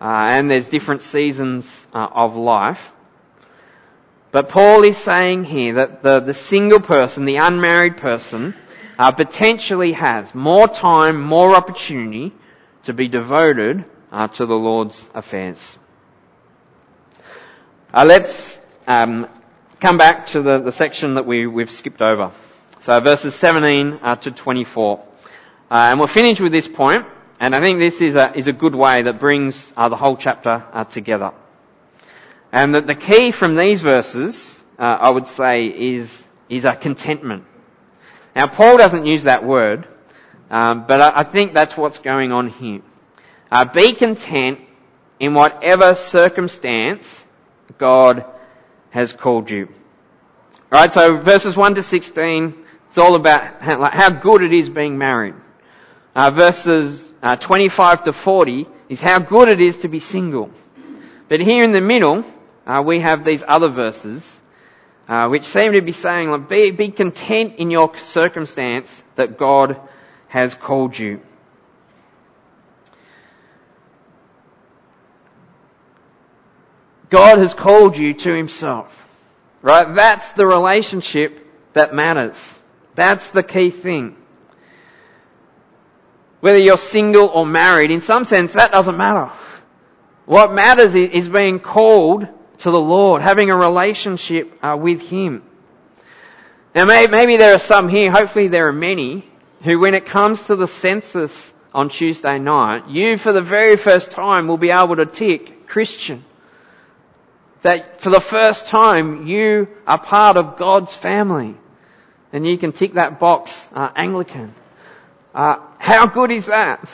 uh, 0.00 0.04
and 0.04 0.48
there's 0.48 0.68
different 0.68 1.02
seasons 1.02 1.86
uh, 1.92 2.06
of 2.12 2.36
life. 2.36 2.92
But 4.30 4.48
Paul 4.48 4.84
is 4.84 4.96
saying 4.96 5.44
here 5.44 5.74
that 5.74 6.02
the, 6.02 6.20
the 6.20 6.32
single 6.32 6.78
person, 6.78 7.24
the 7.24 7.36
unmarried 7.36 7.96
person, 7.96 8.54
uh, 8.98 9.10
potentially 9.10 9.92
has 9.92 10.32
more 10.34 10.68
time, 10.68 11.20
more 11.20 11.56
opportunity 11.56 12.32
to 12.84 12.92
be 12.92 13.08
devoted 13.08 13.84
uh, 14.12 14.28
to 14.28 14.46
the 14.46 14.54
Lord's 14.54 15.10
affairs. 15.14 15.76
Uh, 17.92 18.04
let's 18.06 18.60
um, 18.86 19.28
come 19.80 19.98
back 19.98 20.26
to 20.26 20.42
the, 20.42 20.60
the 20.60 20.72
section 20.72 21.14
that 21.14 21.26
we, 21.26 21.48
we've 21.48 21.70
skipped 21.70 22.00
over. 22.00 22.30
So 22.82 22.98
verses 22.98 23.36
17 23.36 24.00
uh, 24.02 24.16
to 24.16 24.32
24. 24.32 24.98
Uh, 24.98 25.04
and 25.70 26.00
we'll 26.00 26.08
finish 26.08 26.40
with 26.40 26.50
this 26.50 26.66
point, 26.66 27.06
and 27.38 27.54
I 27.54 27.60
think 27.60 27.78
this 27.78 28.00
is 28.00 28.16
a, 28.16 28.36
is 28.36 28.48
a 28.48 28.52
good 28.52 28.74
way 28.74 29.02
that 29.02 29.20
brings 29.20 29.72
uh, 29.76 29.88
the 29.88 29.94
whole 29.94 30.16
chapter 30.16 30.66
uh, 30.72 30.82
together. 30.82 31.30
And 32.50 32.74
that 32.74 32.88
the 32.88 32.96
key 32.96 33.30
from 33.30 33.54
these 33.54 33.80
verses, 33.80 34.60
uh, 34.80 34.82
I 34.82 35.10
would 35.10 35.28
say, 35.28 35.66
is, 35.66 36.26
is 36.48 36.64
a 36.64 36.74
contentment. 36.74 37.44
Now, 38.34 38.48
Paul 38.48 38.78
doesn't 38.78 39.06
use 39.06 39.22
that 39.22 39.44
word, 39.44 39.86
um, 40.50 40.84
but 40.88 41.00
I, 41.00 41.20
I, 41.20 41.22
think 41.22 41.54
that's 41.54 41.76
what's 41.76 41.98
going 41.98 42.32
on 42.32 42.48
here. 42.48 42.82
Be 43.72 43.92
content 43.92 44.58
in 45.20 45.34
whatever 45.34 45.94
circumstance 45.94 47.24
God 47.78 48.24
has 48.90 49.12
called 49.12 49.50
you. 49.50 49.68
Alright, 50.72 50.92
so 50.92 51.18
verses 51.18 51.56
1 51.56 51.76
to 51.76 51.82
16, 51.84 52.61
it's 52.92 52.98
all 52.98 53.14
about 53.14 53.62
how, 53.62 54.10
good 54.10 54.42
it 54.42 54.52
is 54.52 54.68
being 54.68 54.98
married. 54.98 55.34
Uh, 56.14 56.30
verses 56.30 57.10
uh, 57.22 57.36
25 57.36 58.04
to 58.04 58.12
40 58.12 58.66
is 58.90 59.00
how 59.00 59.18
good 59.18 59.48
it 59.48 59.62
is 59.62 59.78
to 59.78 59.88
be 59.88 59.98
single. 59.98 60.50
But 61.26 61.40
here 61.40 61.64
in 61.64 61.72
the 61.72 61.80
middle, 61.80 62.22
uh, 62.66 62.82
we 62.84 63.00
have 63.00 63.24
these 63.24 63.42
other 63.48 63.68
verses, 63.68 64.38
uh, 65.08 65.26
which 65.28 65.44
seem 65.44 65.72
to 65.72 65.80
be 65.80 65.92
saying, 65.92 66.30
like, 66.30 66.50
be, 66.50 66.70
be 66.70 66.90
content 66.90 67.54
in 67.56 67.70
your 67.70 67.96
circumstance 67.96 69.02
that 69.16 69.38
God 69.38 69.80
has 70.28 70.54
called 70.54 70.98
you. 70.98 71.22
God 77.08 77.38
has 77.38 77.54
called 77.54 77.96
you 77.96 78.12
to 78.12 78.34
Himself. 78.34 78.94
Right? 79.62 79.94
That's 79.94 80.32
the 80.32 80.46
relationship 80.46 81.38
that 81.72 81.94
matters. 81.94 82.58
That's 82.94 83.30
the 83.30 83.42
key 83.42 83.70
thing. 83.70 84.16
Whether 86.40 86.58
you're 86.58 86.78
single 86.78 87.26
or 87.26 87.46
married, 87.46 87.90
in 87.90 88.00
some 88.00 88.24
sense, 88.24 88.54
that 88.54 88.72
doesn't 88.72 88.96
matter. 88.96 89.30
What 90.26 90.52
matters 90.52 90.94
is 90.94 91.28
being 91.28 91.60
called 91.60 92.26
to 92.58 92.70
the 92.70 92.80
Lord, 92.80 93.22
having 93.22 93.50
a 93.50 93.56
relationship 93.56 94.52
uh, 94.62 94.76
with 94.78 95.02
Him. 95.08 95.42
Now 96.74 96.84
maybe 96.84 97.36
there 97.36 97.54
are 97.54 97.58
some 97.58 97.88
here, 97.88 98.10
hopefully 98.10 98.48
there 98.48 98.68
are 98.68 98.72
many, 98.72 99.24
who 99.62 99.78
when 99.78 99.94
it 99.94 100.06
comes 100.06 100.42
to 100.44 100.56
the 100.56 100.68
census 100.68 101.52
on 101.74 101.88
Tuesday 101.88 102.38
night, 102.38 102.88
you 102.88 103.18
for 103.18 103.32
the 103.32 103.42
very 103.42 103.76
first 103.76 104.10
time 104.10 104.48
will 104.48 104.56
be 104.56 104.70
able 104.70 104.96
to 104.96 105.06
tick 105.06 105.66
Christian 105.66 106.24
that 107.62 108.00
for 108.00 108.10
the 108.10 108.20
first 108.20 108.66
time 108.66 109.26
you 109.26 109.68
are 109.86 109.98
part 109.98 110.36
of 110.36 110.56
God's 110.56 110.94
family. 110.94 111.56
And 112.32 112.46
you 112.46 112.56
can 112.56 112.72
tick 112.72 112.94
that 112.94 113.20
box, 113.20 113.68
uh, 113.72 113.90
Anglican. 113.94 114.54
Uh, 115.34 115.56
how 115.78 116.06
good 116.06 116.30
is 116.30 116.46
that? 116.46 116.88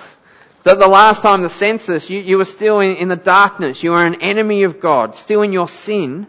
That 0.65 0.79
the 0.79 0.89
last 0.89 1.23
time 1.23 1.43
the 1.43 1.51
census, 1.51 2.11
you, 2.11 2.19
you 2.21 2.37
were 2.37 2.45
still 2.45 2.81
in, 2.81 2.97
in 2.97 3.09
the 3.09 3.17
darkness. 3.17 3.83
You 3.83 3.93
were 3.93 4.05
an 4.05 4.21
enemy 4.21 4.65
of 4.65 4.81
God, 4.81 5.15
still 5.15 5.43
in 5.43 5.53
your 5.53 5.69
sin. 5.69 6.27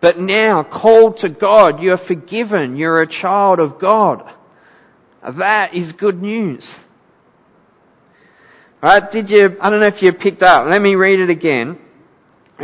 But 0.00 0.18
now, 0.18 0.62
called 0.62 1.18
to 1.18 1.28
God, 1.28 1.82
you 1.82 1.92
are 1.92 1.96
forgiven. 1.96 2.76
You're 2.76 3.00
a 3.00 3.06
child 3.06 3.60
of 3.60 3.78
God. 3.78 4.30
That 5.26 5.74
is 5.74 5.92
good 5.92 6.20
news. 6.20 6.78
Right? 8.82 9.08
Did 9.10 9.30
you, 9.30 9.56
I 9.60 9.70
don't 9.70 9.80
know 9.80 9.86
if 9.86 10.02
you 10.02 10.12
picked 10.12 10.42
up. 10.42 10.66
Let 10.66 10.82
me 10.82 10.96
read 10.96 11.20
it 11.20 11.30
again 11.30 11.78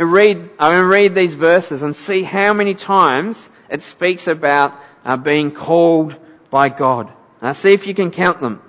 read, 0.05 0.37
I'm 0.59 0.71
going 0.71 0.81
to 0.81 0.87
read 0.87 1.15
these 1.15 1.33
verses 1.33 1.81
and 1.81 1.95
see 1.95 2.23
how 2.23 2.53
many 2.53 2.73
times 2.73 3.49
it 3.69 3.81
speaks 3.81 4.27
about 4.27 4.73
uh, 5.05 5.17
being 5.17 5.51
called 5.51 6.15
by 6.49 6.69
God. 6.69 7.11
Now 7.41 7.53
see 7.53 7.73
if 7.73 7.87
you 7.87 7.93
can 7.93 8.11
count 8.11 8.41
them. 8.41 8.61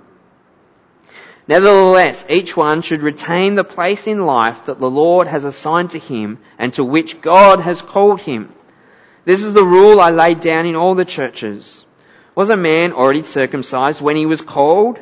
Nevertheless, 1.49 2.25
each 2.29 2.57
one 2.57 2.83
should 2.83 3.03
retain 3.03 3.57
the 3.57 3.65
place 3.65 4.07
in 4.07 4.25
life 4.25 4.67
that 4.67 4.79
the 4.79 4.91
Lord 4.91 5.27
has 5.27 5.43
assigned 5.43 5.91
to 5.91 5.99
him 5.99 6.39
and 6.59 6.73
to 6.75 6.85
which 6.85 7.21
God 7.21 7.61
has 7.61 7.83
called 7.83 8.21
him. 8.21 8.53
This 9.25 9.43
is 9.43 9.55
the 9.55 9.65
rule 9.65 10.01
I 10.01 10.11
laid 10.11 10.41
down 10.41 10.67
in 10.67 10.77
all 10.77 10.95
the 10.95 11.05
churches. 11.05 11.85
Was 12.37 12.51
a 12.51 12.57
man 12.57 12.93
already 12.93 13.25
circumcised 13.25 14.01
when 14.01 14.17
he 14.17 14.27
was 14.27 14.41
called? 14.41 14.99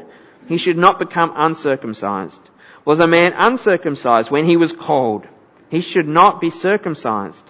He 0.46 0.56
should 0.56 0.78
not 0.78 0.98
become 0.98 1.34
uncircumcised. 1.36 2.40
Was 2.84 3.00
a 3.00 3.06
man 3.06 3.34
uncircumcised 3.36 4.30
when 4.30 4.46
he 4.46 4.56
was 4.56 4.72
called? 4.72 5.26
He 5.68 5.82
should 5.82 6.08
not 6.08 6.40
be 6.40 6.48
circumcised. 6.48 7.44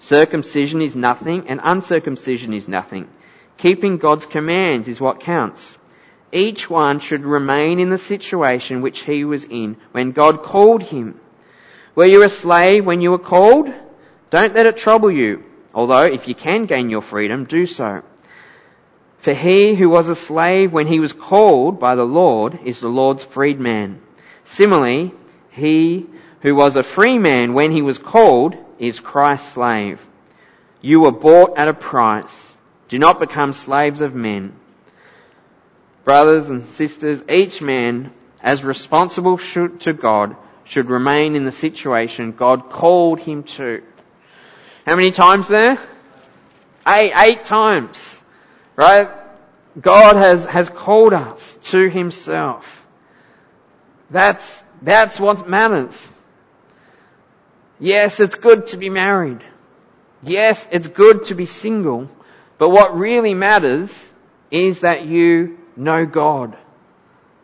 Circumcision 0.00 0.82
is 0.82 0.96
nothing 0.96 1.48
and 1.48 1.60
uncircumcision 1.62 2.52
is 2.52 2.66
nothing. 2.66 3.08
Keeping 3.60 3.98
God's 3.98 4.24
commands 4.24 4.88
is 4.88 5.02
what 5.02 5.20
counts. 5.20 5.76
Each 6.32 6.70
one 6.70 6.98
should 6.98 7.26
remain 7.26 7.78
in 7.78 7.90
the 7.90 7.98
situation 7.98 8.80
which 8.80 9.00
he 9.00 9.22
was 9.22 9.44
in 9.44 9.76
when 9.92 10.12
God 10.12 10.42
called 10.42 10.82
him. 10.82 11.20
Were 11.94 12.06
you 12.06 12.22
a 12.22 12.30
slave 12.30 12.86
when 12.86 13.02
you 13.02 13.10
were 13.10 13.18
called? 13.18 13.70
Don't 14.30 14.54
let 14.54 14.64
it 14.64 14.78
trouble 14.78 15.10
you. 15.10 15.44
Although 15.74 16.04
if 16.04 16.26
you 16.26 16.34
can 16.34 16.64
gain 16.64 16.88
your 16.88 17.02
freedom, 17.02 17.44
do 17.44 17.66
so. 17.66 18.00
For 19.18 19.34
he 19.34 19.74
who 19.74 19.90
was 19.90 20.08
a 20.08 20.14
slave 20.14 20.72
when 20.72 20.86
he 20.86 20.98
was 20.98 21.12
called 21.12 21.78
by 21.78 21.96
the 21.96 22.04
Lord 22.04 22.60
is 22.64 22.80
the 22.80 22.88
Lord's 22.88 23.24
freedman. 23.24 24.00
Similarly, 24.44 25.12
he 25.50 26.06
who 26.40 26.54
was 26.54 26.76
a 26.76 26.82
free 26.82 27.18
man 27.18 27.52
when 27.52 27.72
he 27.72 27.82
was 27.82 27.98
called, 27.98 28.56
is 28.78 29.00
Christ's 29.00 29.52
slave. 29.52 30.00
You 30.80 31.00
were 31.00 31.12
bought 31.12 31.58
at 31.58 31.68
a 31.68 31.74
price. 31.74 32.49
Do 32.90 32.98
not 32.98 33.20
become 33.20 33.52
slaves 33.52 34.00
of 34.00 34.16
men. 34.16 34.52
Brothers 36.04 36.50
and 36.50 36.66
sisters, 36.68 37.22
each 37.28 37.62
man, 37.62 38.12
as 38.42 38.64
responsible 38.64 39.38
to 39.38 39.92
God, 39.92 40.36
should 40.64 40.90
remain 40.90 41.36
in 41.36 41.44
the 41.44 41.52
situation 41.52 42.32
God 42.32 42.68
called 42.68 43.20
him 43.20 43.44
to. 43.44 43.84
How 44.84 44.96
many 44.96 45.12
times 45.12 45.46
there? 45.46 45.78
Eight, 46.84 47.12
eight 47.16 47.44
times. 47.44 48.20
Right? 48.74 49.08
God 49.80 50.16
has, 50.16 50.44
has 50.46 50.68
called 50.68 51.12
us 51.12 51.58
to 51.70 51.88
himself. 51.88 52.84
That's, 54.10 54.64
that's 54.82 55.20
what 55.20 55.48
matters. 55.48 56.10
Yes, 57.78 58.18
it's 58.18 58.34
good 58.34 58.66
to 58.68 58.76
be 58.76 58.90
married. 58.90 59.44
Yes, 60.24 60.66
it's 60.72 60.88
good 60.88 61.26
to 61.26 61.36
be 61.36 61.46
single. 61.46 62.10
But 62.60 62.68
what 62.68 62.96
really 62.96 63.32
matters 63.32 63.90
is 64.50 64.80
that 64.80 65.06
you 65.06 65.58
know 65.76 66.04
God. 66.04 66.58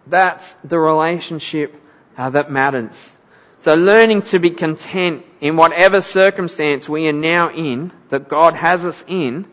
That's 0.07 0.55
the 0.62 0.79
relationship 0.79 1.74
uh, 2.18 2.29
that 2.31 2.52
matters. 2.52 3.12
So 3.61 3.74
learning 3.74 4.22
to 4.31 4.38
be 4.38 4.50
content 4.50 5.24
in 5.40 5.57
whatever 5.57 6.02
circumstance 6.02 6.87
we 6.87 7.09
are 7.09 7.12
now 7.12 7.50
in, 7.50 7.92
that 8.11 8.29
God 8.29 8.55
has 8.55 8.85
us 8.85 9.02
in, 9.09 9.46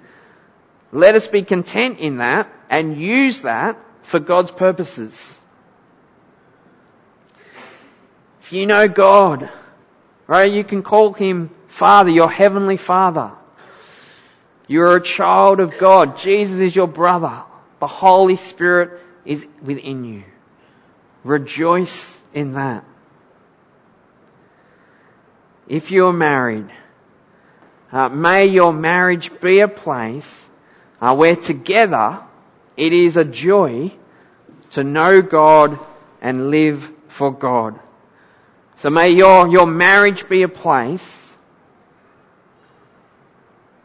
let 0.91 1.15
us 1.15 1.27
be 1.27 1.43
content 1.43 1.99
in 1.99 2.17
that 2.17 2.51
and 2.69 2.99
use 2.99 3.43
that 3.43 3.79
for 4.01 4.19
God's 4.19 4.51
purposes. 4.51 5.39
If 8.41 8.51
you 8.51 8.65
know 8.65 8.89
God, 8.89 9.49
Right? 10.27 10.51
You 10.51 10.63
can 10.63 10.83
call 10.83 11.13
him 11.13 11.51
Father, 11.67 12.09
your 12.09 12.29
heavenly 12.29 12.77
Father. 12.77 13.31
You're 14.67 14.95
a 14.95 15.01
child 15.01 15.59
of 15.59 15.77
God. 15.77 16.17
Jesus 16.17 16.59
is 16.59 16.75
your 16.75 16.87
brother. 16.87 17.43
The 17.79 17.87
Holy 17.87 18.35
Spirit 18.35 19.01
is 19.25 19.45
within 19.61 20.05
you. 20.05 20.23
Rejoice 21.23 22.17
in 22.33 22.53
that. 22.53 22.85
If 25.67 25.91
you're 25.91 26.13
married, 26.13 26.69
uh, 27.91 28.09
may 28.09 28.47
your 28.47 28.73
marriage 28.73 29.31
be 29.39 29.59
a 29.59 29.67
place 29.67 30.45
uh, 31.01 31.15
where 31.15 31.35
together 31.35 32.21
it 32.75 32.93
is 32.93 33.17
a 33.17 33.23
joy 33.25 33.91
to 34.71 34.83
know 34.83 35.21
God 35.21 35.79
and 36.21 36.49
live 36.49 36.91
for 37.07 37.31
God. 37.31 37.79
So 38.77 38.89
may 38.89 39.09
your, 39.09 39.47
your 39.47 39.67
marriage 39.67 40.27
be 40.27 40.43
a 40.43 40.47
place 40.47 41.32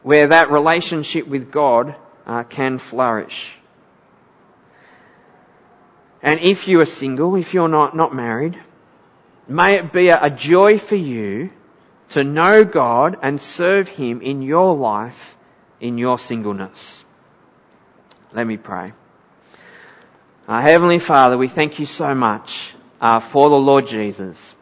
where 0.09 0.29
that 0.29 0.51
relationship 0.51 1.29
with 1.29 1.53
God 1.53 1.95
uh, 2.27 2.43
can 2.43 2.79
flourish. 2.79 3.51
And 6.23 6.41
if 6.41 6.67
you 6.67 6.81
are 6.81 6.87
single, 6.87 7.37
if 7.37 7.53
you're 7.53 7.69
not, 7.69 7.95
not 7.95 8.15
married, 8.15 8.59
may 9.49 9.75
it 9.75 9.93
be 9.93 10.09
a, 10.09 10.19
a 10.23 10.31
joy 10.31 10.79
for 10.79 10.97
you 10.97 11.51
to 12.13 12.25
know 12.25 12.65
God 12.65 13.19
and 13.23 13.39
serve 13.39 13.87
Him 13.87 14.23
in 14.23 14.41
your 14.41 14.75
life, 14.75 15.37
in 15.79 15.99
your 15.99 16.19
singleness. 16.19 17.05
Let 18.33 18.47
me 18.47 18.57
pray. 18.57 18.93
Our 20.49 20.63
Heavenly 20.63 21.01
Father, 21.01 21.37
we 21.37 21.49
thank 21.49 21.81
you 21.81 21.85
so 21.85 22.15
much 22.15 22.75
uh, 22.99 23.21
for 23.21 23.51
the 23.51 23.57
Lord 23.57 23.87
Jesus. 23.87 24.55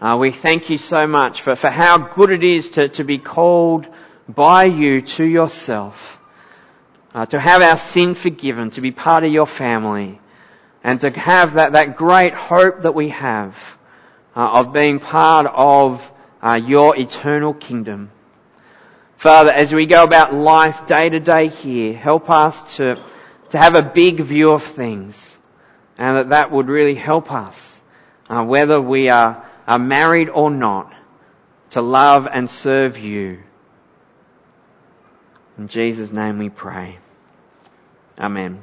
Uh, 0.00 0.16
we 0.18 0.30
thank 0.30 0.70
you 0.70 0.78
so 0.78 1.06
much 1.06 1.42
for, 1.42 1.56
for 1.56 1.68
how 1.68 1.98
good 1.98 2.30
it 2.30 2.42
is 2.42 2.70
to, 2.70 2.88
to 2.88 3.04
be 3.04 3.18
called 3.18 3.86
by 4.28 4.64
you 4.64 5.00
to 5.00 5.24
yourself, 5.24 6.18
uh, 7.14 7.26
to 7.26 7.40
have 7.40 7.62
our 7.62 7.78
sin 7.78 8.14
forgiven, 8.14 8.70
to 8.70 8.80
be 8.80 8.92
part 8.92 9.24
of 9.24 9.32
your 9.32 9.46
family, 9.46 10.20
and 10.84 11.00
to 11.00 11.10
have 11.10 11.54
that, 11.54 11.72
that 11.72 11.96
great 11.96 12.34
hope 12.34 12.82
that 12.82 12.94
we 12.94 13.08
have 13.08 13.56
uh, 14.36 14.60
of 14.60 14.72
being 14.72 15.00
part 15.00 15.46
of 15.46 16.12
uh, 16.42 16.60
your 16.62 16.96
eternal 16.96 17.54
kingdom. 17.54 18.10
Father, 19.16 19.50
as 19.50 19.74
we 19.74 19.86
go 19.86 20.04
about 20.04 20.32
life 20.32 20.86
day 20.86 21.08
to 21.08 21.18
day 21.18 21.48
here, 21.48 21.92
help 21.92 22.30
us 22.30 22.76
to, 22.76 23.02
to 23.50 23.58
have 23.58 23.74
a 23.74 23.82
big 23.82 24.20
view 24.20 24.52
of 24.52 24.62
things, 24.62 25.36
and 25.96 26.16
that 26.16 26.28
that 26.28 26.52
would 26.52 26.68
really 26.68 26.94
help 26.94 27.32
us, 27.32 27.80
uh, 28.28 28.44
whether 28.44 28.80
we 28.80 29.08
are, 29.08 29.44
are 29.66 29.78
married 29.78 30.28
or 30.28 30.50
not, 30.50 30.92
to 31.70 31.80
love 31.80 32.28
and 32.30 32.48
serve 32.48 32.98
you. 32.98 33.42
In 35.58 35.68
Jesus' 35.68 36.12
name 36.12 36.38
we 36.38 36.50
pray. 36.50 36.98
Amen. 38.18 38.62